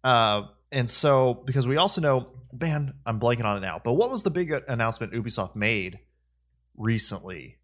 [0.03, 4.09] Uh, and so because we also know man i'm blanking on it now but what
[4.09, 5.99] was the big announcement ubisoft made
[6.75, 7.57] recently?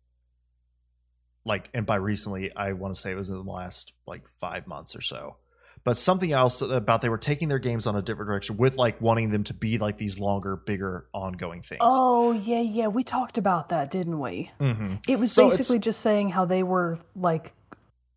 [1.45, 4.67] Like and by recently i want to say it was in the last like five
[4.67, 5.37] months or so
[5.83, 8.99] but something else about they were taking their games on a different direction with like
[9.01, 12.87] wanting them to be like these longer bigger ongoing things Oh, yeah, yeah.
[12.87, 14.51] We talked about that, didn't we?
[14.59, 14.99] Mhm.
[15.07, 17.53] It was So basically just saying how they were like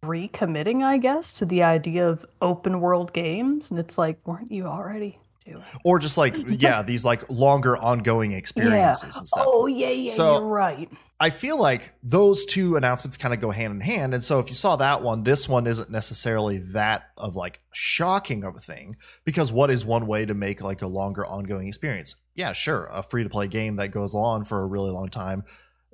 [0.05, 3.71] recommitting, I guess, to the idea of open world games.
[3.71, 5.63] And it's like, weren't you already doing?
[5.85, 10.39] or just like yeah these like longer ongoing experiences and stuff Oh, yeah, yeah, So-
[10.39, 10.89] you're right.
[11.19, 14.13] I feel like those two announcements kind of go hand in hand.
[14.13, 18.45] And so if you saw that one, this one isn't necessarily that of like shocking
[18.45, 22.17] of a thing because what is one way to make like a longer ongoing experience?
[22.35, 22.87] Yeah, sure.
[22.93, 25.45] A free to play game that goes on for a really long time,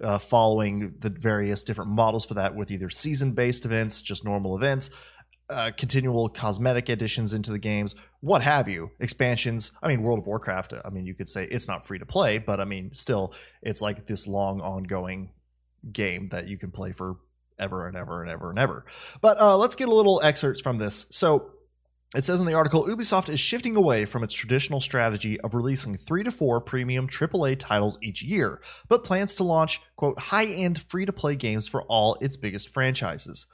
[0.03, 4.57] uh, following the various different models for that with either season based events, just normal
[4.57, 4.91] events,
[5.53, 9.73] uh, continual cosmetic additions into the games, what have you, expansions.
[9.83, 12.39] I mean, World of Warcraft, I mean, you could say it's not free to play,
[12.39, 15.31] but I mean, still, it's like this long ongoing
[15.93, 17.17] game that you can play for
[17.59, 18.85] ever and ever and ever and ever.
[19.21, 21.07] But uh, let's get a little excerpts from this.
[21.11, 21.53] So
[22.15, 25.95] it says in the article Ubisoft is shifting away from its traditional strategy of releasing
[25.95, 30.79] three to four premium AAA titles each year, but plans to launch, quote, high end
[30.79, 33.47] free to play games for all its biggest franchises,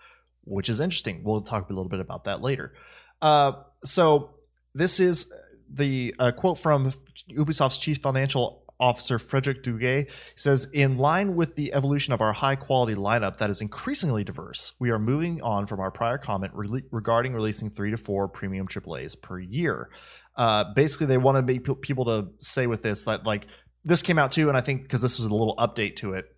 [0.48, 1.22] which is interesting.
[1.24, 2.74] We'll talk a little bit about that later.
[3.20, 3.52] Uh,
[3.84, 4.34] so
[4.74, 5.32] this is
[5.70, 6.92] the uh, quote from
[7.30, 12.32] Ubisoft's chief financial officer Frederick Duguet he says in line with the evolution of our
[12.32, 16.52] high quality lineup that is increasingly diverse we are moving on from our prior comment
[16.54, 19.90] re- regarding releasing three to four premium AAAs per year
[20.36, 23.48] uh, basically they want to make pe- people to say with this that like
[23.84, 26.34] this came out too, and I think because this was a little update to it,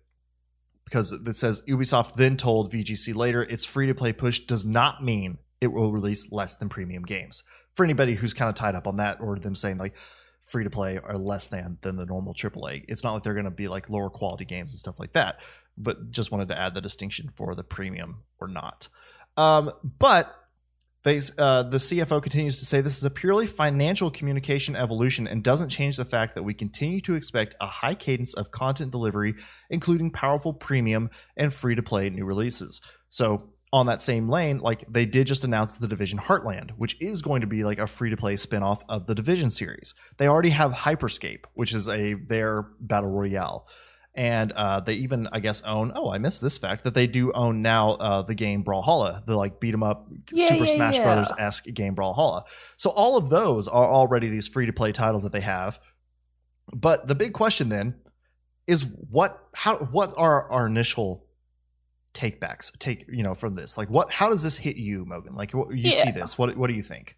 [0.91, 5.01] because it says Ubisoft then told VGC later its free to play push does not
[5.01, 7.45] mean it will release less than premium games.
[7.73, 9.95] For anybody who's kind of tied up on that, or them saying like
[10.41, 13.45] free to play are less than than the normal AAA, it's not like they're going
[13.45, 15.39] to be like lower quality games and stuff like that.
[15.77, 18.89] But just wanted to add the distinction for the premium or not.
[19.37, 20.35] Um, but
[21.03, 25.43] they, uh, the CFO continues to say this is a purely financial communication evolution and
[25.43, 29.35] doesn't change the fact that we continue to expect a high cadence of content delivery,
[29.69, 32.81] including powerful premium and free to play new releases.
[33.09, 37.21] So, on that same lane, like they did just announce the Division Heartland, which is
[37.21, 39.93] going to be like a free to play spinoff of the Division series.
[40.17, 43.65] They already have Hyperscape, which is a their battle royale
[44.13, 45.91] and uh, they even I guess own.
[45.95, 49.35] Oh, I missed this fact that they do own now uh, the game Brawlhalla, the
[49.35, 51.03] like beat 'em up Yeah, Super yeah, Smash yeah.
[51.03, 52.43] Brothers esque game Brawlhalla.
[52.75, 55.79] So all of those are already these free to play titles that they have.
[56.73, 57.95] But the big question then
[58.67, 61.25] is what how what are our initial
[62.13, 65.51] takebacks take you know from this like what how does this hit you Mogan like
[65.51, 67.15] what, you see this what what do you think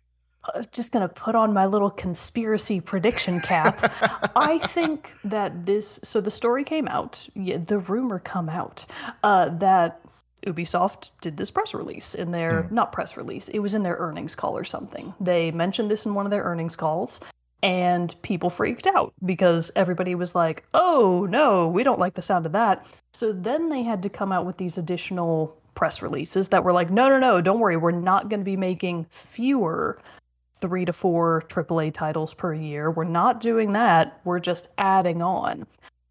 [0.72, 3.92] Just gonna put on my little conspiracy prediction cap.
[4.36, 6.00] I think that this.
[6.04, 7.28] So the story came out.
[7.34, 8.86] Yeah, the rumor come out
[9.24, 10.02] uh, that
[10.46, 13.48] Ubisoft did this press release in their not press release.
[13.50, 15.14] It was in their earnings call or something.
[15.20, 17.20] They mentioned this in one of their earnings calls,
[17.62, 22.46] and people freaked out because everybody was like, "Oh no, we don't like the sound
[22.46, 26.64] of that." So then they had to come out with these additional press releases that
[26.64, 30.00] were like, "No, no, no, don't worry, we're not going to be making fewer."
[30.64, 32.90] Three to four AAA titles per year.
[32.90, 34.22] We're not doing that.
[34.24, 35.68] We're just adding on.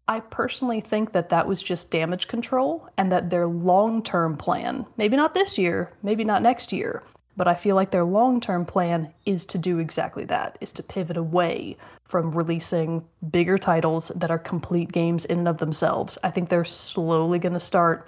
[0.07, 4.85] I personally think that that was just damage control and that their long term plan,
[4.95, 7.01] maybe not this year, maybe not next year,
[7.35, 10.83] but I feel like their long term plan is to do exactly that, is to
[10.83, 16.19] pivot away from releasing bigger titles that are complete games in and of themselves.
[16.23, 18.07] I think they're slowly going to start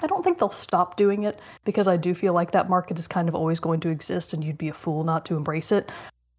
[0.00, 3.08] I don't think they'll stop doing it because I do feel like that market is
[3.08, 5.90] kind of always going to exist and you'd be a fool not to embrace it.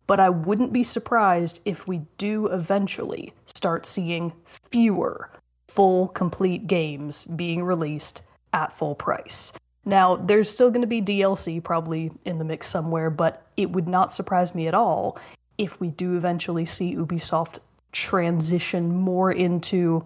[0.08, 5.30] But I wouldn't be surprised if we do eventually start seeing fewer
[5.67, 9.54] full, complete games being released at full price.
[9.86, 13.88] Now, there's still going to be DLC probably in the mix somewhere, but it would
[13.88, 15.17] not surprise me at all
[15.58, 17.60] if we do eventually see Ubisoft
[17.91, 20.06] transition more into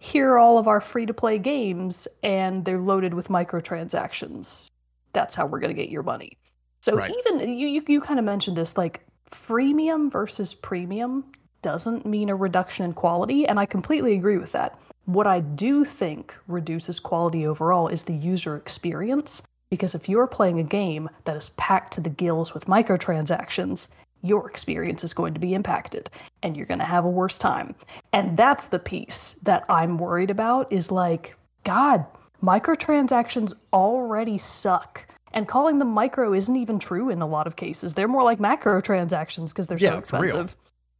[0.00, 4.70] here are all of our free to play games and they're loaded with microtransactions.
[5.12, 6.38] That's how we're going to get your money.
[6.80, 7.12] So Right.
[7.26, 11.24] even you, you, you kind of mentioned this like freemium versus premium
[11.60, 14.78] doesn't mean a reduction in quality, and I completely agree with that.
[15.04, 20.58] What I do think reduces quality overall is the user experience, because if you're playing
[20.58, 23.88] a game that is packed to the gills with microtransactions,
[24.22, 26.10] your experience is going to be impacted
[26.42, 27.74] and you're going to have a worse time.
[28.12, 32.04] And that's the piece that I'm worried about is like, God,
[32.42, 35.06] microtransactions already suck.
[35.32, 37.94] And calling them micro isn't even true in a lot of cases.
[37.94, 39.98] They're more like macro transactions because they're so Yeah, real.
[40.00, 40.56] expensive.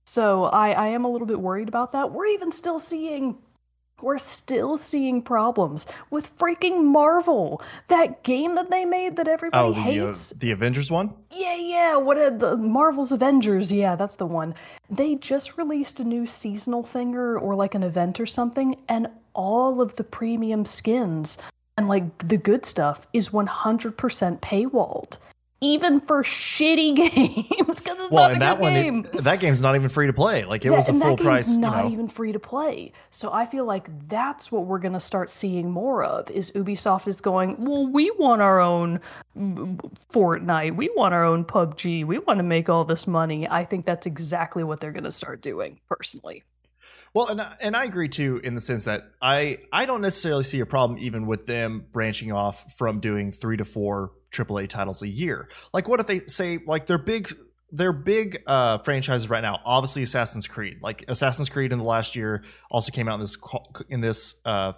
[0.06, 2.12] So I, I am a little bit worried about that.
[2.12, 3.38] We're even still seeing
[4.02, 7.62] we're still seeing problems with freaking Marvel.
[7.88, 10.30] That game that they made that everybody oh the uh, hates.
[10.30, 11.96] the Avengers one Yeah, yeah.
[11.96, 13.72] What are the Marvel's Avengers?
[13.72, 14.54] Yeah, that's the one.
[14.88, 19.08] They just released a new seasonal thing or, or like an event or something, and
[19.34, 21.38] all of the premium skins
[21.76, 25.16] and like the good stuff is 100% paywalled,
[25.60, 29.04] even for shitty games because it's well not a that good one game.
[29.12, 31.18] it, that game's not even free to play like it Yeah, was a full that
[31.18, 31.90] game's price you not know.
[31.90, 32.92] even free to play.
[33.10, 36.30] So I feel like that's what we're going to start seeing more of.
[36.30, 39.00] Is Ubisoft is going, well, we want our own
[40.12, 43.48] Fortnite, we want our own PUBG, we want to make all this money.
[43.48, 45.80] I think that's exactly what they're going to start doing.
[45.88, 46.42] Personally,
[47.14, 50.60] Well, and and I agree too in the sense that I I don't necessarily see
[50.60, 55.08] a problem even with them branching off from doing three to four AAA titles a
[55.08, 55.48] year.
[55.72, 57.32] Like, what if they say like their big
[57.72, 59.60] their big uh, franchises right now?
[59.64, 60.78] Obviously, Assassin's Creed.
[60.82, 63.36] Like Assassin's Creed in the last year also came out in this
[63.88, 64.72] in this uh,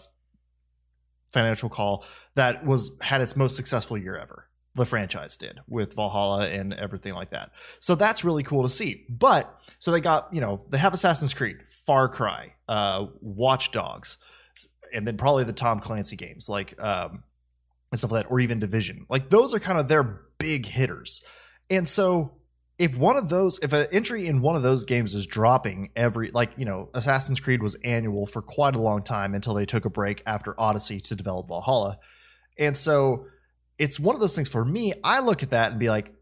[1.33, 4.49] financial call that was had its most successful year ever.
[4.75, 7.51] The franchise did with Valhalla and everything like that.
[7.79, 9.05] So that's really cool to see.
[9.07, 14.17] But so they got, you know, they have Assassin's Creed, Far Cry, uh, Watch Dogs,
[14.95, 17.23] and then probably the Tom Clancy games like um,
[17.93, 19.07] and stuff like that, or even Division.
[19.09, 21.23] Like those are kind of their big hitters.
[21.71, 22.39] And so
[22.79, 26.31] if one of those, if an entry in one of those games is dropping every,
[26.33, 29.85] like, you know, Assassin's Creed was annual for quite a long time until they took
[29.85, 31.99] a break after Odyssey to develop Valhalla.
[32.59, 33.27] And so
[33.79, 36.13] it's one of those things for me, I look at that and be like,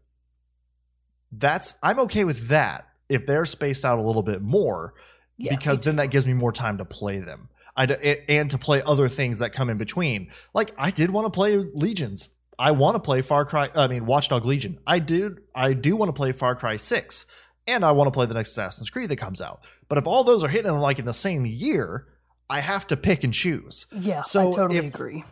[1.31, 4.93] that's, I'm okay with that if they're spaced out a little bit more
[5.37, 7.49] Yeah, because then that gives me more time to play them.
[7.75, 7.85] I
[8.27, 10.29] and to play other things that come in between.
[10.53, 12.35] Like I did want to play Legions.
[12.59, 13.69] I want to play Far Cry.
[13.75, 14.77] I mean, Watchdog Legion.
[14.85, 15.37] I do.
[15.55, 17.25] I do want to play Far Cry Six,
[17.67, 19.65] and I want to play the next Assassin's Creed that comes out.
[19.87, 22.07] But if all those are hitting like in the same year,
[22.49, 23.87] I have to pick and choose.
[23.91, 25.23] Yeah, So I totally if- agree.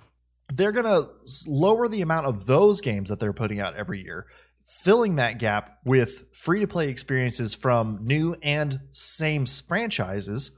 [0.52, 1.02] They're gonna
[1.45, 4.25] lower the amount of those games that they're putting out every year,
[4.82, 10.58] filling that gap with free to play experiences from new and same franchises.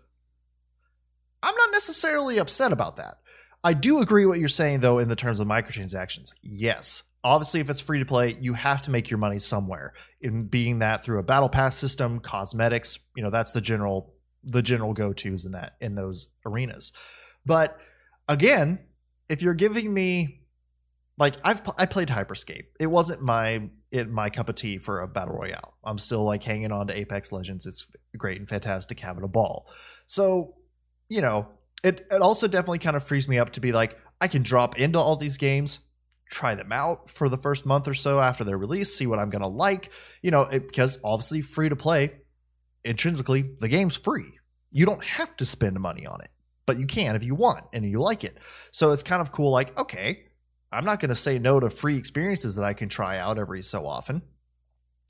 [1.43, 3.15] I'm not necessarily upset about that.
[3.63, 6.33] I do agree what you're saying though in the terms of microtransactions.
[6.41, 7.03] Yes.
[7.23, 9.93] Obviously if it's free to play, you have to make your money somewhere.
[10.19, 14.63] In being that through a battle pass system, cosmetics, you know, that's the general the
[14.63, 16.93] general go-tos in that in those arenas.
[17.45, 17.77] But
[18.27, 18.79] again,
[19.29, 20.41] if you're giving me
[21.21, 22.65] like I've I played Hyperscape.
[22.79, 25.75] It wasn't my it my cup of tea for a battle royale.
[25.83, 27.67] I'm still like hanging on to Apex Legends.
[27.67, 29.67] It's great and fantastic having a ball.
[30.07, 30.55] So,
[31.11, 31.49] you know,
[31.83, 34.79] it it also definitely kind of frees me up to be like I can drop
[34.79, 35.79] into all these games,
[36.29, 39.29] try them out for the first month or so after their release, see what I'm
[39.29, 42.13] going to like, you know, it, because obviously free to play
[42.85, 44.39] intrinsically the game's free.
[44.71, 46.29] You don't have to spend money on it,
[46.65, 48.37] but you can if you want and you like it.
[48.71, 50.27] So it's kind of cool like, okay,
[50.71, 53.63] I'm not going to say no to free experiences that I can try out every
[53.63, 54.21] so often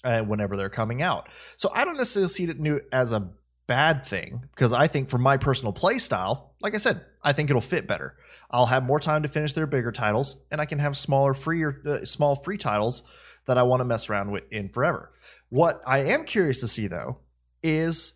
[0.03, 1.29] uh, whenever they're coming out.
[1.57, 3.29] So I don't necessarily see it new as a
[3.71, 7.49] bad thing because I think for my personal play style, like I said, I think
[7.49, 8.17] it'll fit better.
[8.49, 11.63] I'll have more time to finish their bigger titles, and I can have smaller free
[11.63, 13.03] or uh, small free titles
[13.45, 15.13] that I want to mess around with in forever.
[15.47, 17.19] What I am curious to see though
[17.63, 18.15] is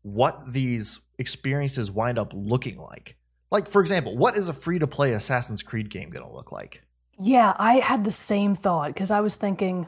[0.00, 3.16] what these experiences wind up looking like.
[3.50, 6.50] Like for example, what is a free to play Assassin's Creed game going to look
[6.50, 6.82] like?
[7.20, 9.86] Yeah, I had the same thought because I was thinking,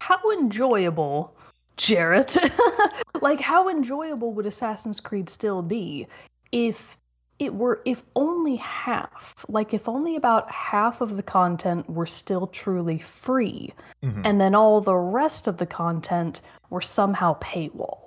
[0.00, 1.36] how enjoyable,
[1.76, 2.32] Jared,
[3.20, 6.06] like how enjoyable would Assassin's Creed still be
[6.52, 6.96] if
[7.40, 12.46] it were, if only half, like if only about half of the content were still
[12.46, 13.72] truly free,
[14.04, 14.22] Mhm.
[14.24, 18.03] and then all the rest of the content were somehow paywall.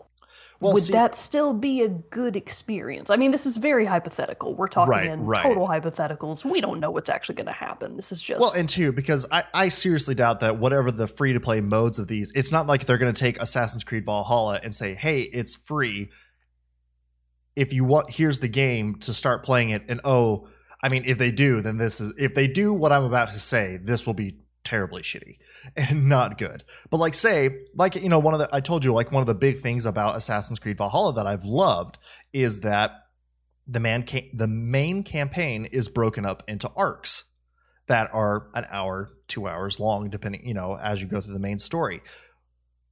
[0.60, 3.10] Well, would see- that still be a good experience?
[3.12, 4.56] I mean, this is very hypothetical.
[4.56, 5.44] We're talking Right, in right.
[5.44, 6.44] total hypotheticals.
[6.44, 7.96] We don't know what's actually going to happen.
[7.96, 11.34] This is just Well, and two, because I, I seriously doubt that whatever the free
[11.34, 14.60] to play modes of these, it's not like they're going to take Assassin's Creed Valhalla
[14.64, 16.10] and say, hey, it's free.
[17.56, 19.84] If you want, here's the game to start playing it.
[19.88, 20.48] And oh,
[20.82, 23.40] I mean, if they do, then this is, if they do what I'm about to
[23.40, 25.38] say, this will be terribly shitty
[25.76, 26.64] and not good.
[26.90, 29.28] But like, say, like, you know, one of the, I told you, like, one of
[29.28, 31.98] the big things about Assassin's Creed Valhalla that I've loved
[32.34, 32.92] is that
[33.68, 37.26] the man, ca- the main campaign is broken up into arcs
[37.88, 41.40] that are an hour, two hours long, depending, you know, as you go through the
[41.40, 42.02] main story.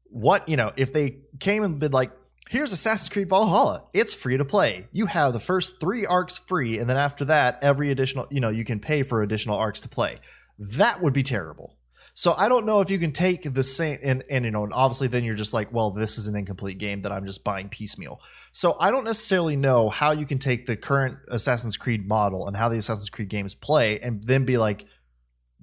[0.06, 2.12] What, you know, if they came and been like,
[2.50, 4.88] here's Assassin's Creed Valhalla, it's free to play.
[4.92, 8.50] You have the first three arcs free, and then after that, every additional, you know,
[8.50, 10.20] you can pay for additional arcs to play.
[10.58, 11.75] That would be terrible.
[12.18, 14.72] So I don't know if you can take the same, and, and you know, and
[14.72, 17.68] obviously then you're just like, well, this is an incomplete game that I'm just buying
[17.68, 18.22] piecemeal.
[18.54, 22.56] So I don't necessarily know how you can take the current Assassin's Creed model and
[22.56, 24.86] how the Assassin's Creed games play and then be like,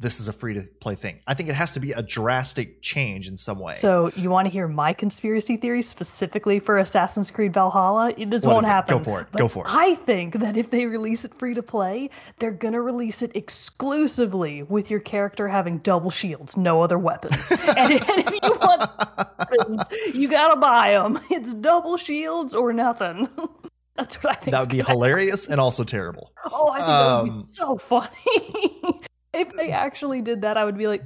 [0.02, 1.20] this is a free to play thing.
[1.26, 3.74] I think it has to be a drastic change in some way.
[3.74, 8.12] So you want to hear my conspiracy theory specifically for Assassin's Creed Valhalla?
[8.18, 8.98] This What won't happen.
[8.98, 9.32] Go for it.
[9.32, 9.74] Go for it.
[9.74, 14.62] I think that if they release it free to play, they're gonna release it exclusively
[14.64, 17.50] with your character having double shields, no other weapons.
[17.76, 18.90] and, and if you want
[19.38, 19.82] weapons,
[20.14, 21.18] you gotta buy them.
[21.30, 23.28] It's double shields or nothing.
[23.96, 24.52] That's what I think.
[24.52, 26.32] that would be hilarious and also terrible.
[26.50, 29.00] Oh, I think that would Um, be so funny.
[29.32, 31.04] if they actually did that, I would be like,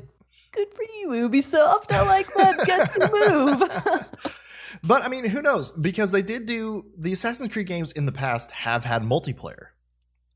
[0.52, 1.92] good for you, Ubisoft.
[1.92, 4.32] I like that Get to move.
[4.82, 5.70] But I mean, who knows?
[5.70, 9.68] Because they did do the Assassin's Creed games in the past have had multiplayer.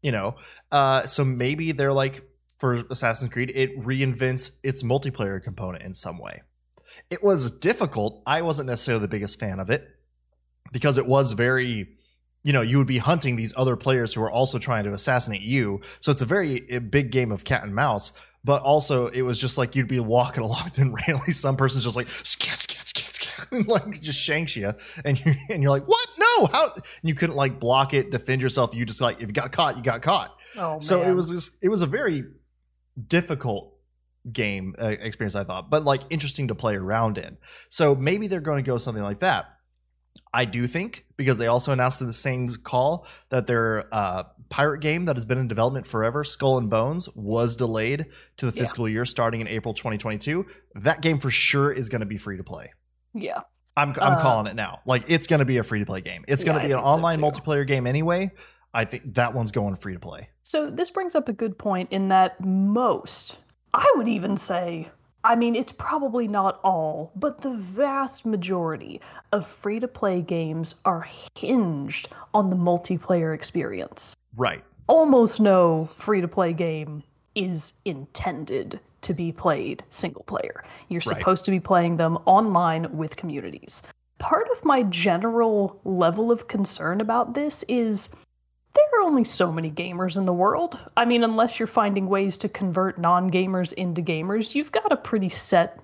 [0.02, 0.36] You know,
[0.72, 2.22] uh, so maybe they're like
[2.60, 6.42] for Assassin's Creed, it reinvents its multiplayer component in some way.
[7.08, 8.22] It was difficult.
[8.26, 9.88] I wasn't necessarily the biggest fan of it
[10.70, 11.96] because it was very,
[12.42, 15.42] you know, you would be hunting these other players who are also trying to assassinate
[15.42, 15.80] you.
[16.00, 18.12] So it's a very big game of cat and mouse.
[18.42, 21.96] But also, it was just like you'd be walking along, and randomly some person's just
[21.96, 24.72] like scat, scat, scat, scat, and like just shanks you,
[25.04, 26.08] and you're, and you're like, what?
[26.18, 26.72] No, how?
[26.74, 28.74] And you couldn't like block it, defend yourself.
[28.74, 30.34] You just like if you got caught, you got caught.
[30.56, 32.24] Oh, So it was this, it was a very
[33.06, 33.74] difficult
[34.32, 37.36] game uh, experience, I thought, but like interesting to play around in.
[37.68, 39.46] So maybe they're going to go something like that.
[40.32, 44.80] I do think because they also announced in the same call that their uh, pirate
[44.80, 48.06] game that has been in development forever, Skull and Bones, was delayed
[48.36, 48.60] to the Yeah.
[48.62, 50.46] fiscal year starting in April 2022.
[50.76, 52.72] That game for sure is going to be free to play.
[53.12, 53.40] Yeah.
[53.76, 54.80] I'm I'm Uh, calling it now.
[54.86, 56.24] Like it's going to be a free to play game.
[56.28, 58.30] It's going to I be an think so, online multiplayer game anyway.
[58.72, 60.28] I think that one's going free to play.
[60.42, 63.38] So this brings up a good point in that most,
[63.74, 64.88] I would even say,
[65.22, 69.00] I mean, it's probably not all, but the vast majority
[69.32, 71.06] of free to play games are
[71.36, 74.16] hinged on the multiplayer experience.
[74.36, 74.64] Right.
[74.86, 77.02] Almost no free to play game
[77.34, 80.64] is intended to be played single player.
[80.88, 81.18] You're Right.
[81.18, 83.82] supposed to be playing them online with communities.
[84.18, 88.10] Part of my general level of concern about this is
[88.90, 90.80] there are only so many gamers in the world.
[90.96, 94.96] I mean, unless you're finding ways to convert non gamers into gamers, you've got a
[94.96, 95.78] pretty set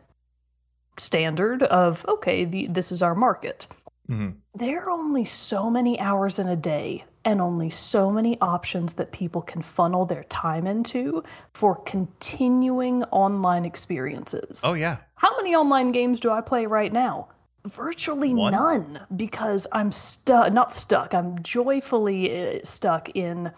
[0.98, 3.66] standard of, okay, the, this is our market.
[4.06, 8.94] hmm There are only so many hours in a day and only so many options
[8.94, 14.62] that people can funnel their time into for continuing online experiences.
[14.64, 14.98] Oh yeah.
[15.16, 17.28] How many online games do I play right now?
[17.66, 18.52] Virtually One?
[18.52, 23.50] none because I'm stuck, not stuck, I'm joyfully uh, stuck in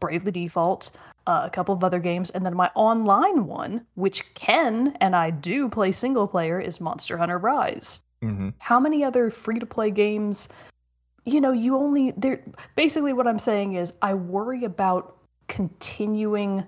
[0.00, 0.92] Bravely Default,
[1.26, 5.30] uh, a couple of other games, and then my online one, which can and I
[5.30, 8.02] do play single player, is Monster Hunter Rise.
[8.22, 10.48] hmm How many other free to play games?
[11.24, 12.42] You know, you only there.
[12.76, 15.16] Basically, what I'm saying is, I worry about
[15.48, 16.64] continuing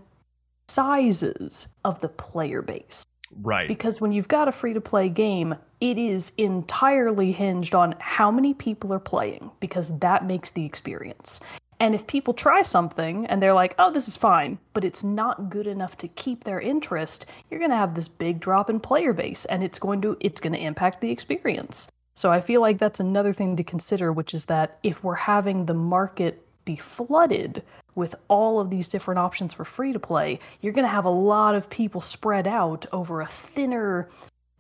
[0.68, 3.04] sizes of the player base
[3.42, 3.68] Right.
[3.68, 8.30] because when you've got a free to play game, it is entirely hinged on how
[8.30, 11.40] many people are playing because that makes the experience.
[11.80, 15.48] And if people try something and they're like, oh, this is fine, but it's not
[15.48, 19.14] good enough to keep their interest, you're going to have this big drop in player
[19.14, 21.90] base and it's going to it's going to impact the experience.
[22.14, 25.64] So I feel like that's another thing to consider, which is that if we're having
[25.64, 27.62] the market be flooded
[27.94, 31.10] with all of these different options for free to play, you're going to have a
[31.10, 34.08] lot of people spread out over a thinner.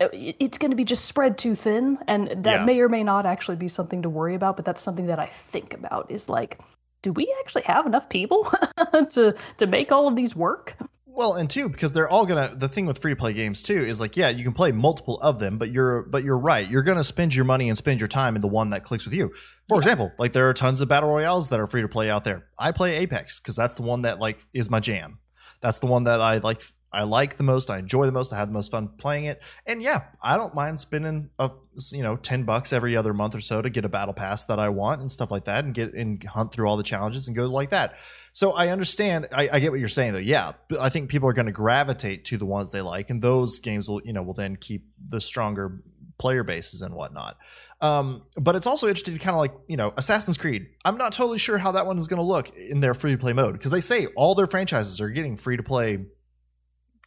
[0.00, 2.64] uh, It's going to be just spread too thin, and that Yeah.
[2.64, 4.56] may or may not actually be something to worry about.
[4.56, 6.58] But that's something that I think about is like,
[7.02, 8.44] do we actually have enough people
[9.10, 10.76] to to make all of these work?
[11.12, 12.54] Well, and two, because they're all gonna.
[12.54, 15.20] The thing with free to play games too is like, yeah, you can play multiple
[15.20, 16.68] of them, but you're but you're right.
[16.68, 19.14] You're gonna spend your money and spend your time in the one that clicks with
[19.14, 19.32] you.
[19.68, 22.24] For example, like there are tons of battle royales that are free to play out
[22.24, 22.46] there.
[22.58, 25.18] I play Apex because that's the one that like is my jam.
[25.60, 26.62] That's the one that I like.
[26.92, 27.70] I like the most.
[27.70, 28.32] I enjoy the most.
[28.32, 29.42] I have the most fun playing it.
[29.66, 31.50] And yeah, I don't mind spending a
[31.92, 34.58] you know ten bucks every other month or so to get a battle pass that
[34.58, 37.36] I want and stuff like that, and get and hunt through all the challenges and
[37.36, 37.94] go like that.
[38.32, 39.28] So I understand.
[39.32, 40.18] I, I get what you're saying, though.
[40.18, 43.20] Yeah, but I think people are going to gravitate to the ones they like, and
[43.20, 45.82] those games will, you know, will then keep the stronger
[46.18, 47.36] player bases and whatnot.
[47.80, 50.66] Um, but it's also interesting to kind of like, you know, Assassin's Creed.
[50.84, 53.18] I'm not totally sure how that one is going to look in their free to
[53.18, 56.04] play mode because they say all their franchises are getting free to play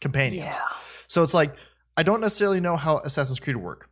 [0.00, 0.56] companions.
[0.58, 0.66] Yeah.
[1.06, 1.54] So it's like
[1.96, 3.88] I don't necessarily know how Assassin's Creed would work.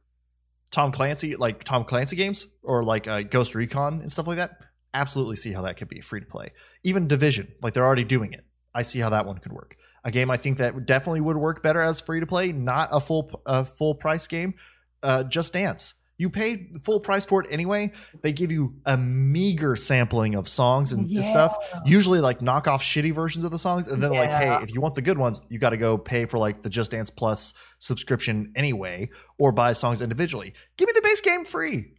[0.72, 4.56] Tom Clancy, like Tom Clancy games, or like uh, Ghost Recon and stuff like that.
[4.94, 6.52] Absolutely see how that could be free to play.
[6.84, 8.44] Even Division, like they're already doing it.
[8.74, 9.76] I see how that one could work.
[10.04, 13.00] A game I think that definitely would work better as free to play, not a
[13.00, 14.54] full a full price game.
[15.02, 15.94] Uh, Just Dance.
[16.18, 17.90] You pay full price for it anyway.
[18.22, 21.22] They give you a meager sampling of songs and Yeah.
[21.22, 21.56] stuff.
[21.84, 24.94] Usually like knockoff shitty versions of the songs, and then like, hey, if you want
[24.94, 28.52] the good ones, you got to go pay for like the Just Dance Plus subscription
[28.54, 30.52] anyway, or buy songs individually.
[30.76, 31.94] Give me the base game free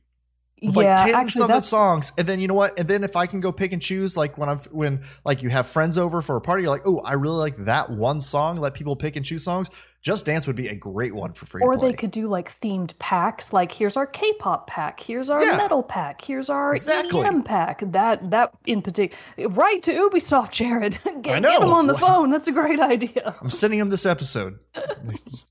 [0.64, 2.80] with yeah, like ten actually, solid that's songs, and then you know what?
[2.80, 5.50] And then if I can go pick and choose, like when I'm when like you
[5.50, 8.58] have friends over for a party, you're like, oh, I really like that one song.
[8.58, 9.70] Let people pick and choose songs.
[10.02, 11.62] Just Dance would be a great one for free.
[11.62, 15.56] or they could do like themed packs like here's our k-pop pack here's our Yeah.
[15.56, 17.22] metal pack here's our Exactly.
[17.24, 21.48] EDM pack that that in particular right to ubisoft jared get, I know.
[21.52, 24.60] get them on the phone that's a great idea I'm sending them this episode.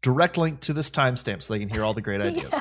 [0.02, 2.60] Direct link to this timestamp so they can hear all the great ideas.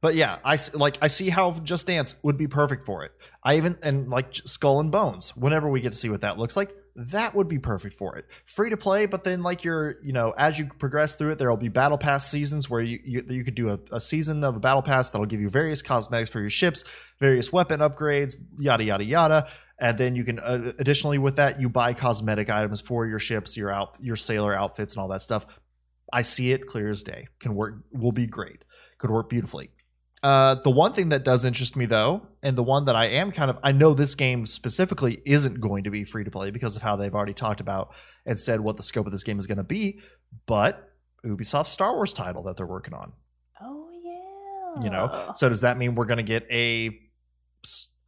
[0.00, 3.12] But yeah, I like I see how Just Dance would be perfect for it.
[3.42, 5.36] I even and like Skull and Bones.
[5.36, 8.26] Whenever we get to see what that looks like, that would be perfect for it.
[8.44, 11.48] Free to play, but then like you're you know as you progress through it, there
[11.48, 14.56] will be battle pass seasons where you you, you could do a, a season of
[14.56, 16.84] a battle pass that'll give you various cosmetics for your ships,
[17.18, 19.48] various weapon upgrades, yada yada yada.
[19.80, 23.56] And then you can uh, additionally with that you buy cosmetic items for your ships,
[23.56, 25.46] your out your sailor outfits and all that stuff.
[26.12, 27.28] I see it clear as day.
[27.38, 28.64] Can work will be great.
[28.98, 29.70] Could work beautifully.
[30.22, 33.30] Uh, the one thing that does interest me though, and the one that I am
[33.30, 36.74] kind of I know this game specifically isn't going to be free to play because
[36.74, 37.94] of how they've already talked about
[38.26, 40.00] and said what the scope of this game is going to be,
[40.46, 40.90] but
[41.24, 43.12] Ubisoft's Star Wars title that they're working on.
[43.60, 46.98] oh yeah You know, so does that mean we're going to get a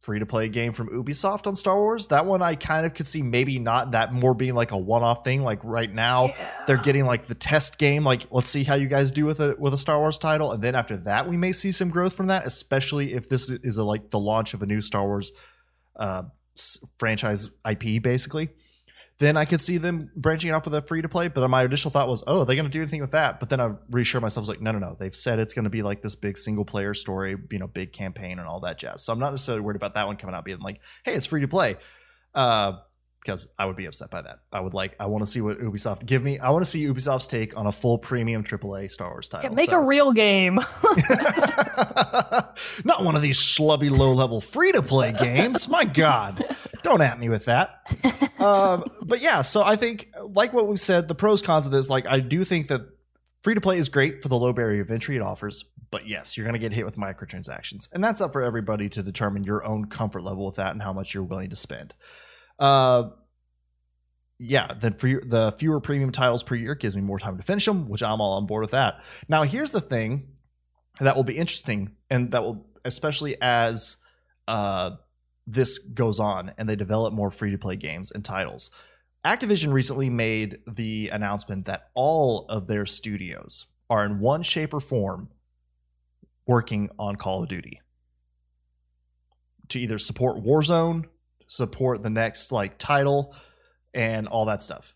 [0.01, 2.07] free to play game from Ubisoft on Star Wars.
[2.07, 5.03] That one I kind of could see maybe not that more being like a one
[5.03, 5.43] off thing.
[5.43, 6.51] Like right now, Yeah.
[6.65, 8.03] they're getting like the test game.
[8.03, 10.61] Like let's see how you guys do with a with a Star Wars title, and
[10.63, 12.47] then after that, we may see some growth from that.
[12.47, 15.31] Especially if this is a, like the launch of a new Star Wars
[15.97, 16.23] uh,
[16.57, 18.49] s- franchise IP, basically.
[19.21, 21.27] Then I could see them branching off with a free to play.
[21.27, 23.39] But my initial thought was, oh, are they going to do anything with that?
[23.39, 24.95] But then I reassured myself, I was like, no, no, no.
[24.99, 27.93] They've said it's going to be like this big single player story, you know, big
[27.93, 29.03] campaign and all that jazz.
[29.03, 31.41] So I'm not necessarily worried about that one coming out being like, hey, it's free
[31.41, 31.75] to play.
[32.33, 32.79] Uh,
[33.23, 34.39] because I would be upset by that.
[34.51, 36.39] I would like, I want to see what Ubisoft give me.
[36.39, 39.55] I want to see Ubisoft's take on a full premium AAA Star Wars Yeah, title.
[39.55, 40.55] make So- a real game.
[42.83, 45.69] Not one of these schlubby low level free to play games.
[45.69, 46.43] My God.
[46.83, 47.87] Don't at me with that.
[48.39, 51.89] Um, but yeah, so I think, like what we said, the pros cons of this,
[51.89, 52.81] like, I do think that
[53.41, 55.65] free to play is great for the low barrier of entry it offers.
[55.89, 57.89] But yes, you're going to get hit with microtransactions.
[57.91, 60.93] And that's up for everybody to determine your own comfort level with that and how
[60.93, 61.93] much you're willing to spend.
[62.57, 63.09] Uh,
[64.39, 67.65] yeah, then for the fewer premium titles per year gives me more time to finish
[67.65, 69.03] them, which I'm all on board with that.
[69.27, 70.35] Now, here's the thing
[70.99, 73.97] that will be interesting, and that will especially as
[74.47, 74.91] uh,
[75.53, 78.71] this goes on and they develop more free to play games and titles.
[79.25, 84.79] Activision recently made the announcement that all of their studios are in one shape or
[84.79, 85.29] form
[86.47, 87.81] working on Call of Duty
[89.69, 91.05] to either support Warzone,
[91.47, 93.35] support the next like title,
[93.93, 94.95] and all that stuff.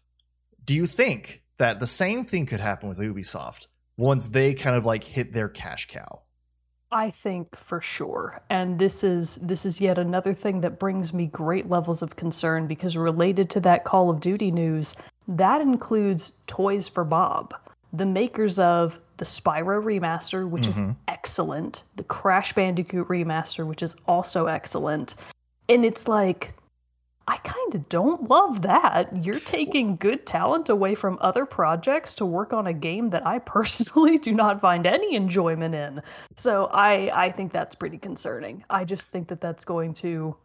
[0.63, 4.85] Do you think that the same thing could happen with Ubisoft once they kind of
[4.85, 6.24] like hit their cash cow?
[6.95, 8.41] I think for sure.
[8.49, 12.67] And this is this is yet another thing that brings me great levels of concern
[12.67, 14.95] because related to that Call of Duty news,
[15.27, 17.53] that includes Toys for Bob,
[17.91, 20.95] the makers of the Spyro remaster, which is Mhm.
[21.09, 25.15] excellent, the Crash Bandicoot remaster, which is also excellent.
[25.67, 26.53] And it's like
[27.28, 29.26] I kind of don't love that.
[29.26, 33.39] You're taking good talent away from other projects to work on a game that I
[33.55, 36.01] personally do not find any enjoyment in.
[36.36, 38.63] So I I think that's pretty concerning.
[38.69, 40.36] I just think that that's going to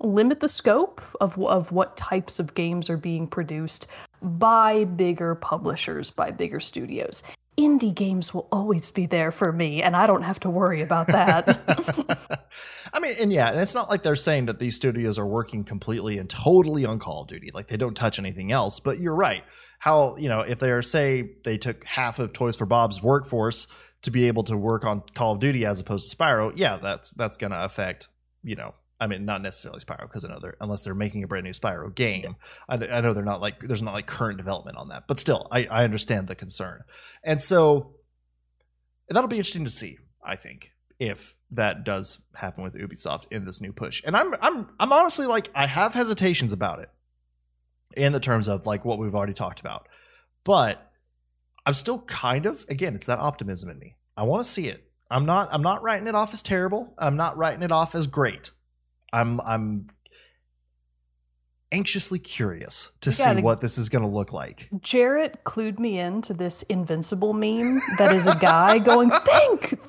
[0.00, 3.88] limit the scope of of what types of games are being produced
[4.22, 7.22] by bigger publishers, by bigger studios.
[7.58, 11.06] Indie games will always be there for me, and I don't have to worry about
[11.08, 12.48] that.
[12.94, 15.62] I mean, and yeah, and it's not like they're saying that these studios are working
[15.62, 17.50] completely and totally on Call of Duty.
[17.52, 18.80] Like they don't touch anything else.
[18.80, 19.44] But you're right.
[19.78, 23.66] How, you know, if they're, say, they took half of Toys for Bob's workforce
[24.02, 27.10] to be able to work on Call of Duty as opposed to Spyro, yeah, that's
[27.10, 28.08] that's going to affect,
[28.42, 28.72] you know,
[29.02, 31.50] I mean, not necessarily Spyro because I know they're unless they're making a brand new
[31.50, 32.36] Spyro game.
[32.68, 35.48] I, I know they're not like there's not like current development on that, but still,
[35.50, 36.84] I, I understand the concern,
[37.24, 37.96] and so
[39.08, 39.98] that'll be interesting to see.
[40.24, 44.68] I think if that does happen with Ubisoft in this new push, and I'm I'm
[44.78, 46.88] I'm honestly like I have hesitations about it
[47.96, 49.88] in the terms of like what we've already talked about,
[50.44, 50.92] but
[51.66, 53.96] I'm still kind of again it's that optimism in me.
[54.16, 54.84] I want to see it.
[55.10, 56.94] I'm not I'm not writing it off as terrible.
[56.98, 58.52] I'm not writing it off as great.
[59.12, 59.86] I'm I'm
[61.70, 64.68] anxiously curious to You see gotta- what this is going to look like.
[64.80, 69.80] Jared clued me into this invincible meme that is a guy going, think, think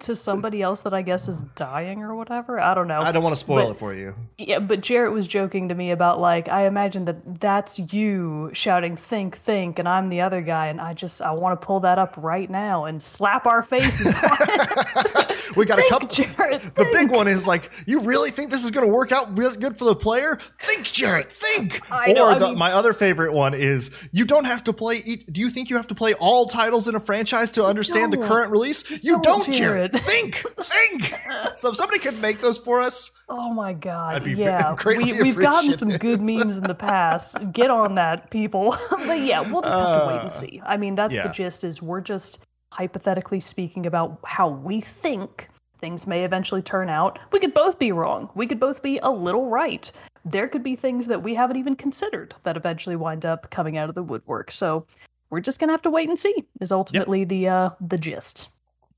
[0.00, 2.60] to somebody else that I guess is dying or whatever.
[2.60, 3.00] I don't know.
[3.00, 4.14] I don't want to spoil But- it for you.
[4.38, 8.96] Yeah, but Jared was joking to me about like I imagine that that's you shouting
[8.96, 11.98] "think, think," and I'm the other guy, and I just I want to pull that
[11.98, 14.14] up right now and slap our faces.
[15.56, 16.08] we got a couple.
[16.08, 16.62] Jared.
[16.62, 16.92] The think.
[16.92, 19.84] big one is like, you really think this is going to work out good for
[19.84, 20.38] the player?
[20.62, 21.90] Think, Jared, think.
[21.90, 25.00] I or the, mean- my other favorite one is, you don't have to play.
[25.00, 28.18] Do you think you have to play all titles in a franchise to understand the
[28.18, 28.90] current release?
[29.02, 29.75] You don't, don't, Jared.
[29.76, 29.92] Jared.
[30.02, 31.14] Think, think.
[31.52, 34.26] so if somebody could make those for us, Oh my god!
[34.26, 37.52] Yeah, we, we've gotten some good memes in the past.
[37.52, 38.76] Get on that, people.
[38.90, 40.62] but yeah, we'll just have to wait Uh, and see.
[40.64, 41.26] I mean, that's yeah.
[41.26, 41.64] the gist.
[41.64, 45.48] Is we're just hypothetically speaking about how we think
[45.80, 47.18] things may eventually turn out.
[47.32, 48.30] We could both be wrong.
[48.34, 49.90] We could both be a little right.
[50.24, 53.88] There could be things that we haven't even considered that eventually wind up coming out
[53.88, 54.50] of the woodwork.
[54.52, 54.86] So
[55.30, 56.44] we're just gonna have to wait and see.
[56.60, 58.50] Is ultimately the uh, the gist.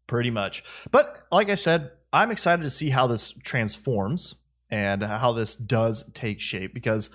[0.08, 0.64] Pretty much.
[0.90, 4.34] But like I said, I'm excited to see how this transforms
[4.70, 7.10] and how this does take shape because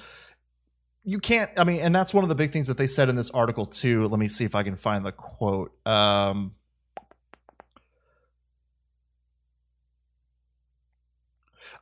[1.03, 3.15] you can't i mean and that's one of the big things that they said in
[3.15, 4.07] this article too.
[4.07, 5.71] Let me see if i can find the quote.
[5.85, 6.53] Um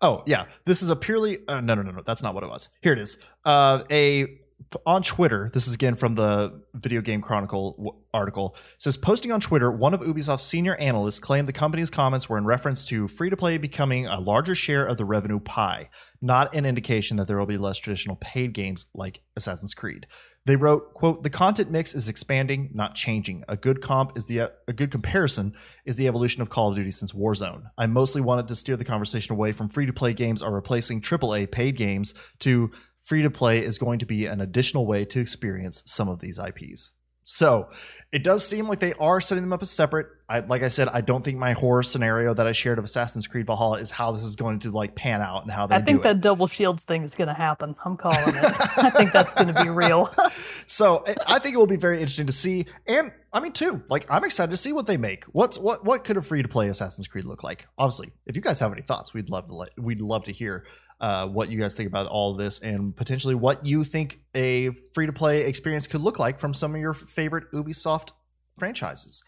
[0.02, 0.46] oh yeah.
[0.66, 2.02] This is a purely uh, no no no no.
[2.06, 2.70] That's not what it was.
[2.82, 3.18] Here it is.
[3.46, 4.41] Uh, a
[4.86, 9.72] on Twitter, this is again from the Video Game Chronicle article, says posting on Twitter,
[9.72, 13.38] one of Ubisoft's senior analysts claimed the company's comments were in reference to free to
[13.38, 15.90] play becoming a larger share of the revenue pie,
[16.22, 20.08] not an indication that there will be less traditional paid games like Assassin's Creed.
[20.46, 23.44] They wrote, quote, the content mix is expanding, not changing.
[23.48, 25.54] A good comp is the a good comparison
[25.86, 27.66] is the evolution of Call of Duty since Warzone.
[27.78, 31.02] I mostly wanted to steer the conversation away from free to play games are replacing
[31.02, 35.20] AAA paid games to free to play is going to be an additional way to
[35.20, 36.92] experience some of these IPs.
[37.24, 37.70] So
[38.12, 40.08] it does seem like they are setting them up as separate.
[40.28, 43.28] I, like I said, I don't think my horror scenario that I shared of Assassin's
[43.28, 45.76] Creed Valhalla is how this is going to like pan out and how they.
[45.76, 46.04] I think do it.
[46.14, 47.76] that double shields thing is going to happen.
[47.86, 48.78] I'm calling it.
[48.78, 50.14] I think that's going to be real.
[50.66, 53.84] So I- I think it will be very interesting to see, and I mean too,
[53.90, 55.26] like I'm excited to see what they make.
[55.26, 57.68] What's what what could a free to play Assassin's Creed look like?
[57.78, 60.66] Obviously, if you guys have any thoughts, we'd love to let we'd love to hear
[61.02, 65.08] uh, what you guys think about all this and potentially what you think a free
[65.08, 68.12] to play experience could look like from some of your favorite Ubisoft
[68.60, 69.24] franchises.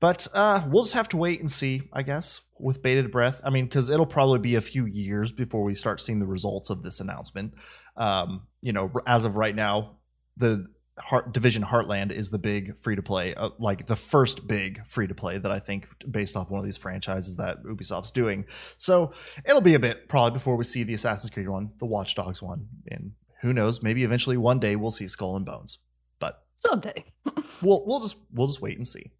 [0.00, 3.40] But uh, we'll just have to wait and see, I guess, with bated breath.
[3.44, 6.70] I mean, because it'll probably be a few years before we start seeing the results
[6.70, 7.54] of this announcement.
[7.96, 9.96] Um, you know, as of right now,
[10.36, 10.66] the
[10.98, 15.06] Heart, Division Heartland is the big free to play, uh, like the first big free
[15.06, 18.44] to play that I think, based off one of these franchises that Ubisoft's doing.
[18.76, 19.12] So
[19.46, 22.42] it'll be a bit probably before we see the Assassin's Creed one, the Watch Dogs
[22.42, 25.78] one, and who knows, maybe eventually one day we'll see Skull and Bones.
[26.18, 27.04] But Someday.
[27.62, 29.12] we'll we'll just we'll just wait and see.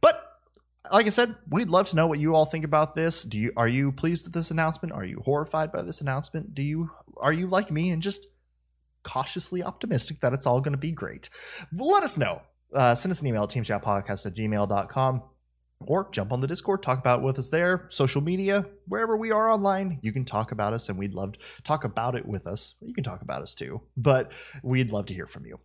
[0.00, 0.22] But
[0.90, 3.22] like I said, we'd love to know what you all think about this.
[3.22, 4.94] Do you are you pleased with this announcement?
[4.94, 6.54] Are you horrified by this announcement?
[6.54, 8.26] Do you are you like me and just
[9.02, 11.28] cautiously optimistic that it's all going to be great?
[11.72, 12.42] Let us know.
[12.74, 15.22] Uh, send us an email at teamchatpodcast at gmail.com
[15.86, 19.32] or jump on the Discord, talk about it with us there, social media, wherever we
[19.32, 19.98] are online.
[20.02, 22.74] You can talk about us and we'd love to talk about it with us.
[22.80, 24.32] You can talk about us too, but
[24.62, 25.58] we'd love to hear from you.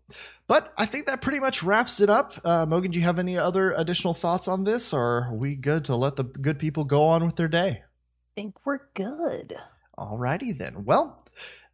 [0.48, 2.34] But I think that pretty much wraps it up.
[2.44, 5.86] Uh, Mogan, do you have any other additional thoughts on this, or are we good
[5.86, 7.84] to let the good people go on with their day?
[7.84, 9.56] I think we're good.
[9.98, 10.86] Alrighty then.
[10.86, 11.26] Well,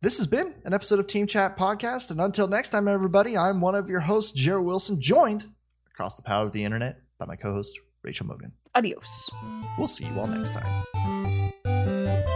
[0.04, 3.62] this has been an episode of Team Chat Podcast, and until next time, everybody, I'm
[3.62, 5.46] one of your hosts, Jared Wilson, joined
[5.90, 8.52] across the power of the internet by my co-host Rachel Mogan.
[8.76, 9.30] Adios.
[9.78, 12.33] We'll see you all next time.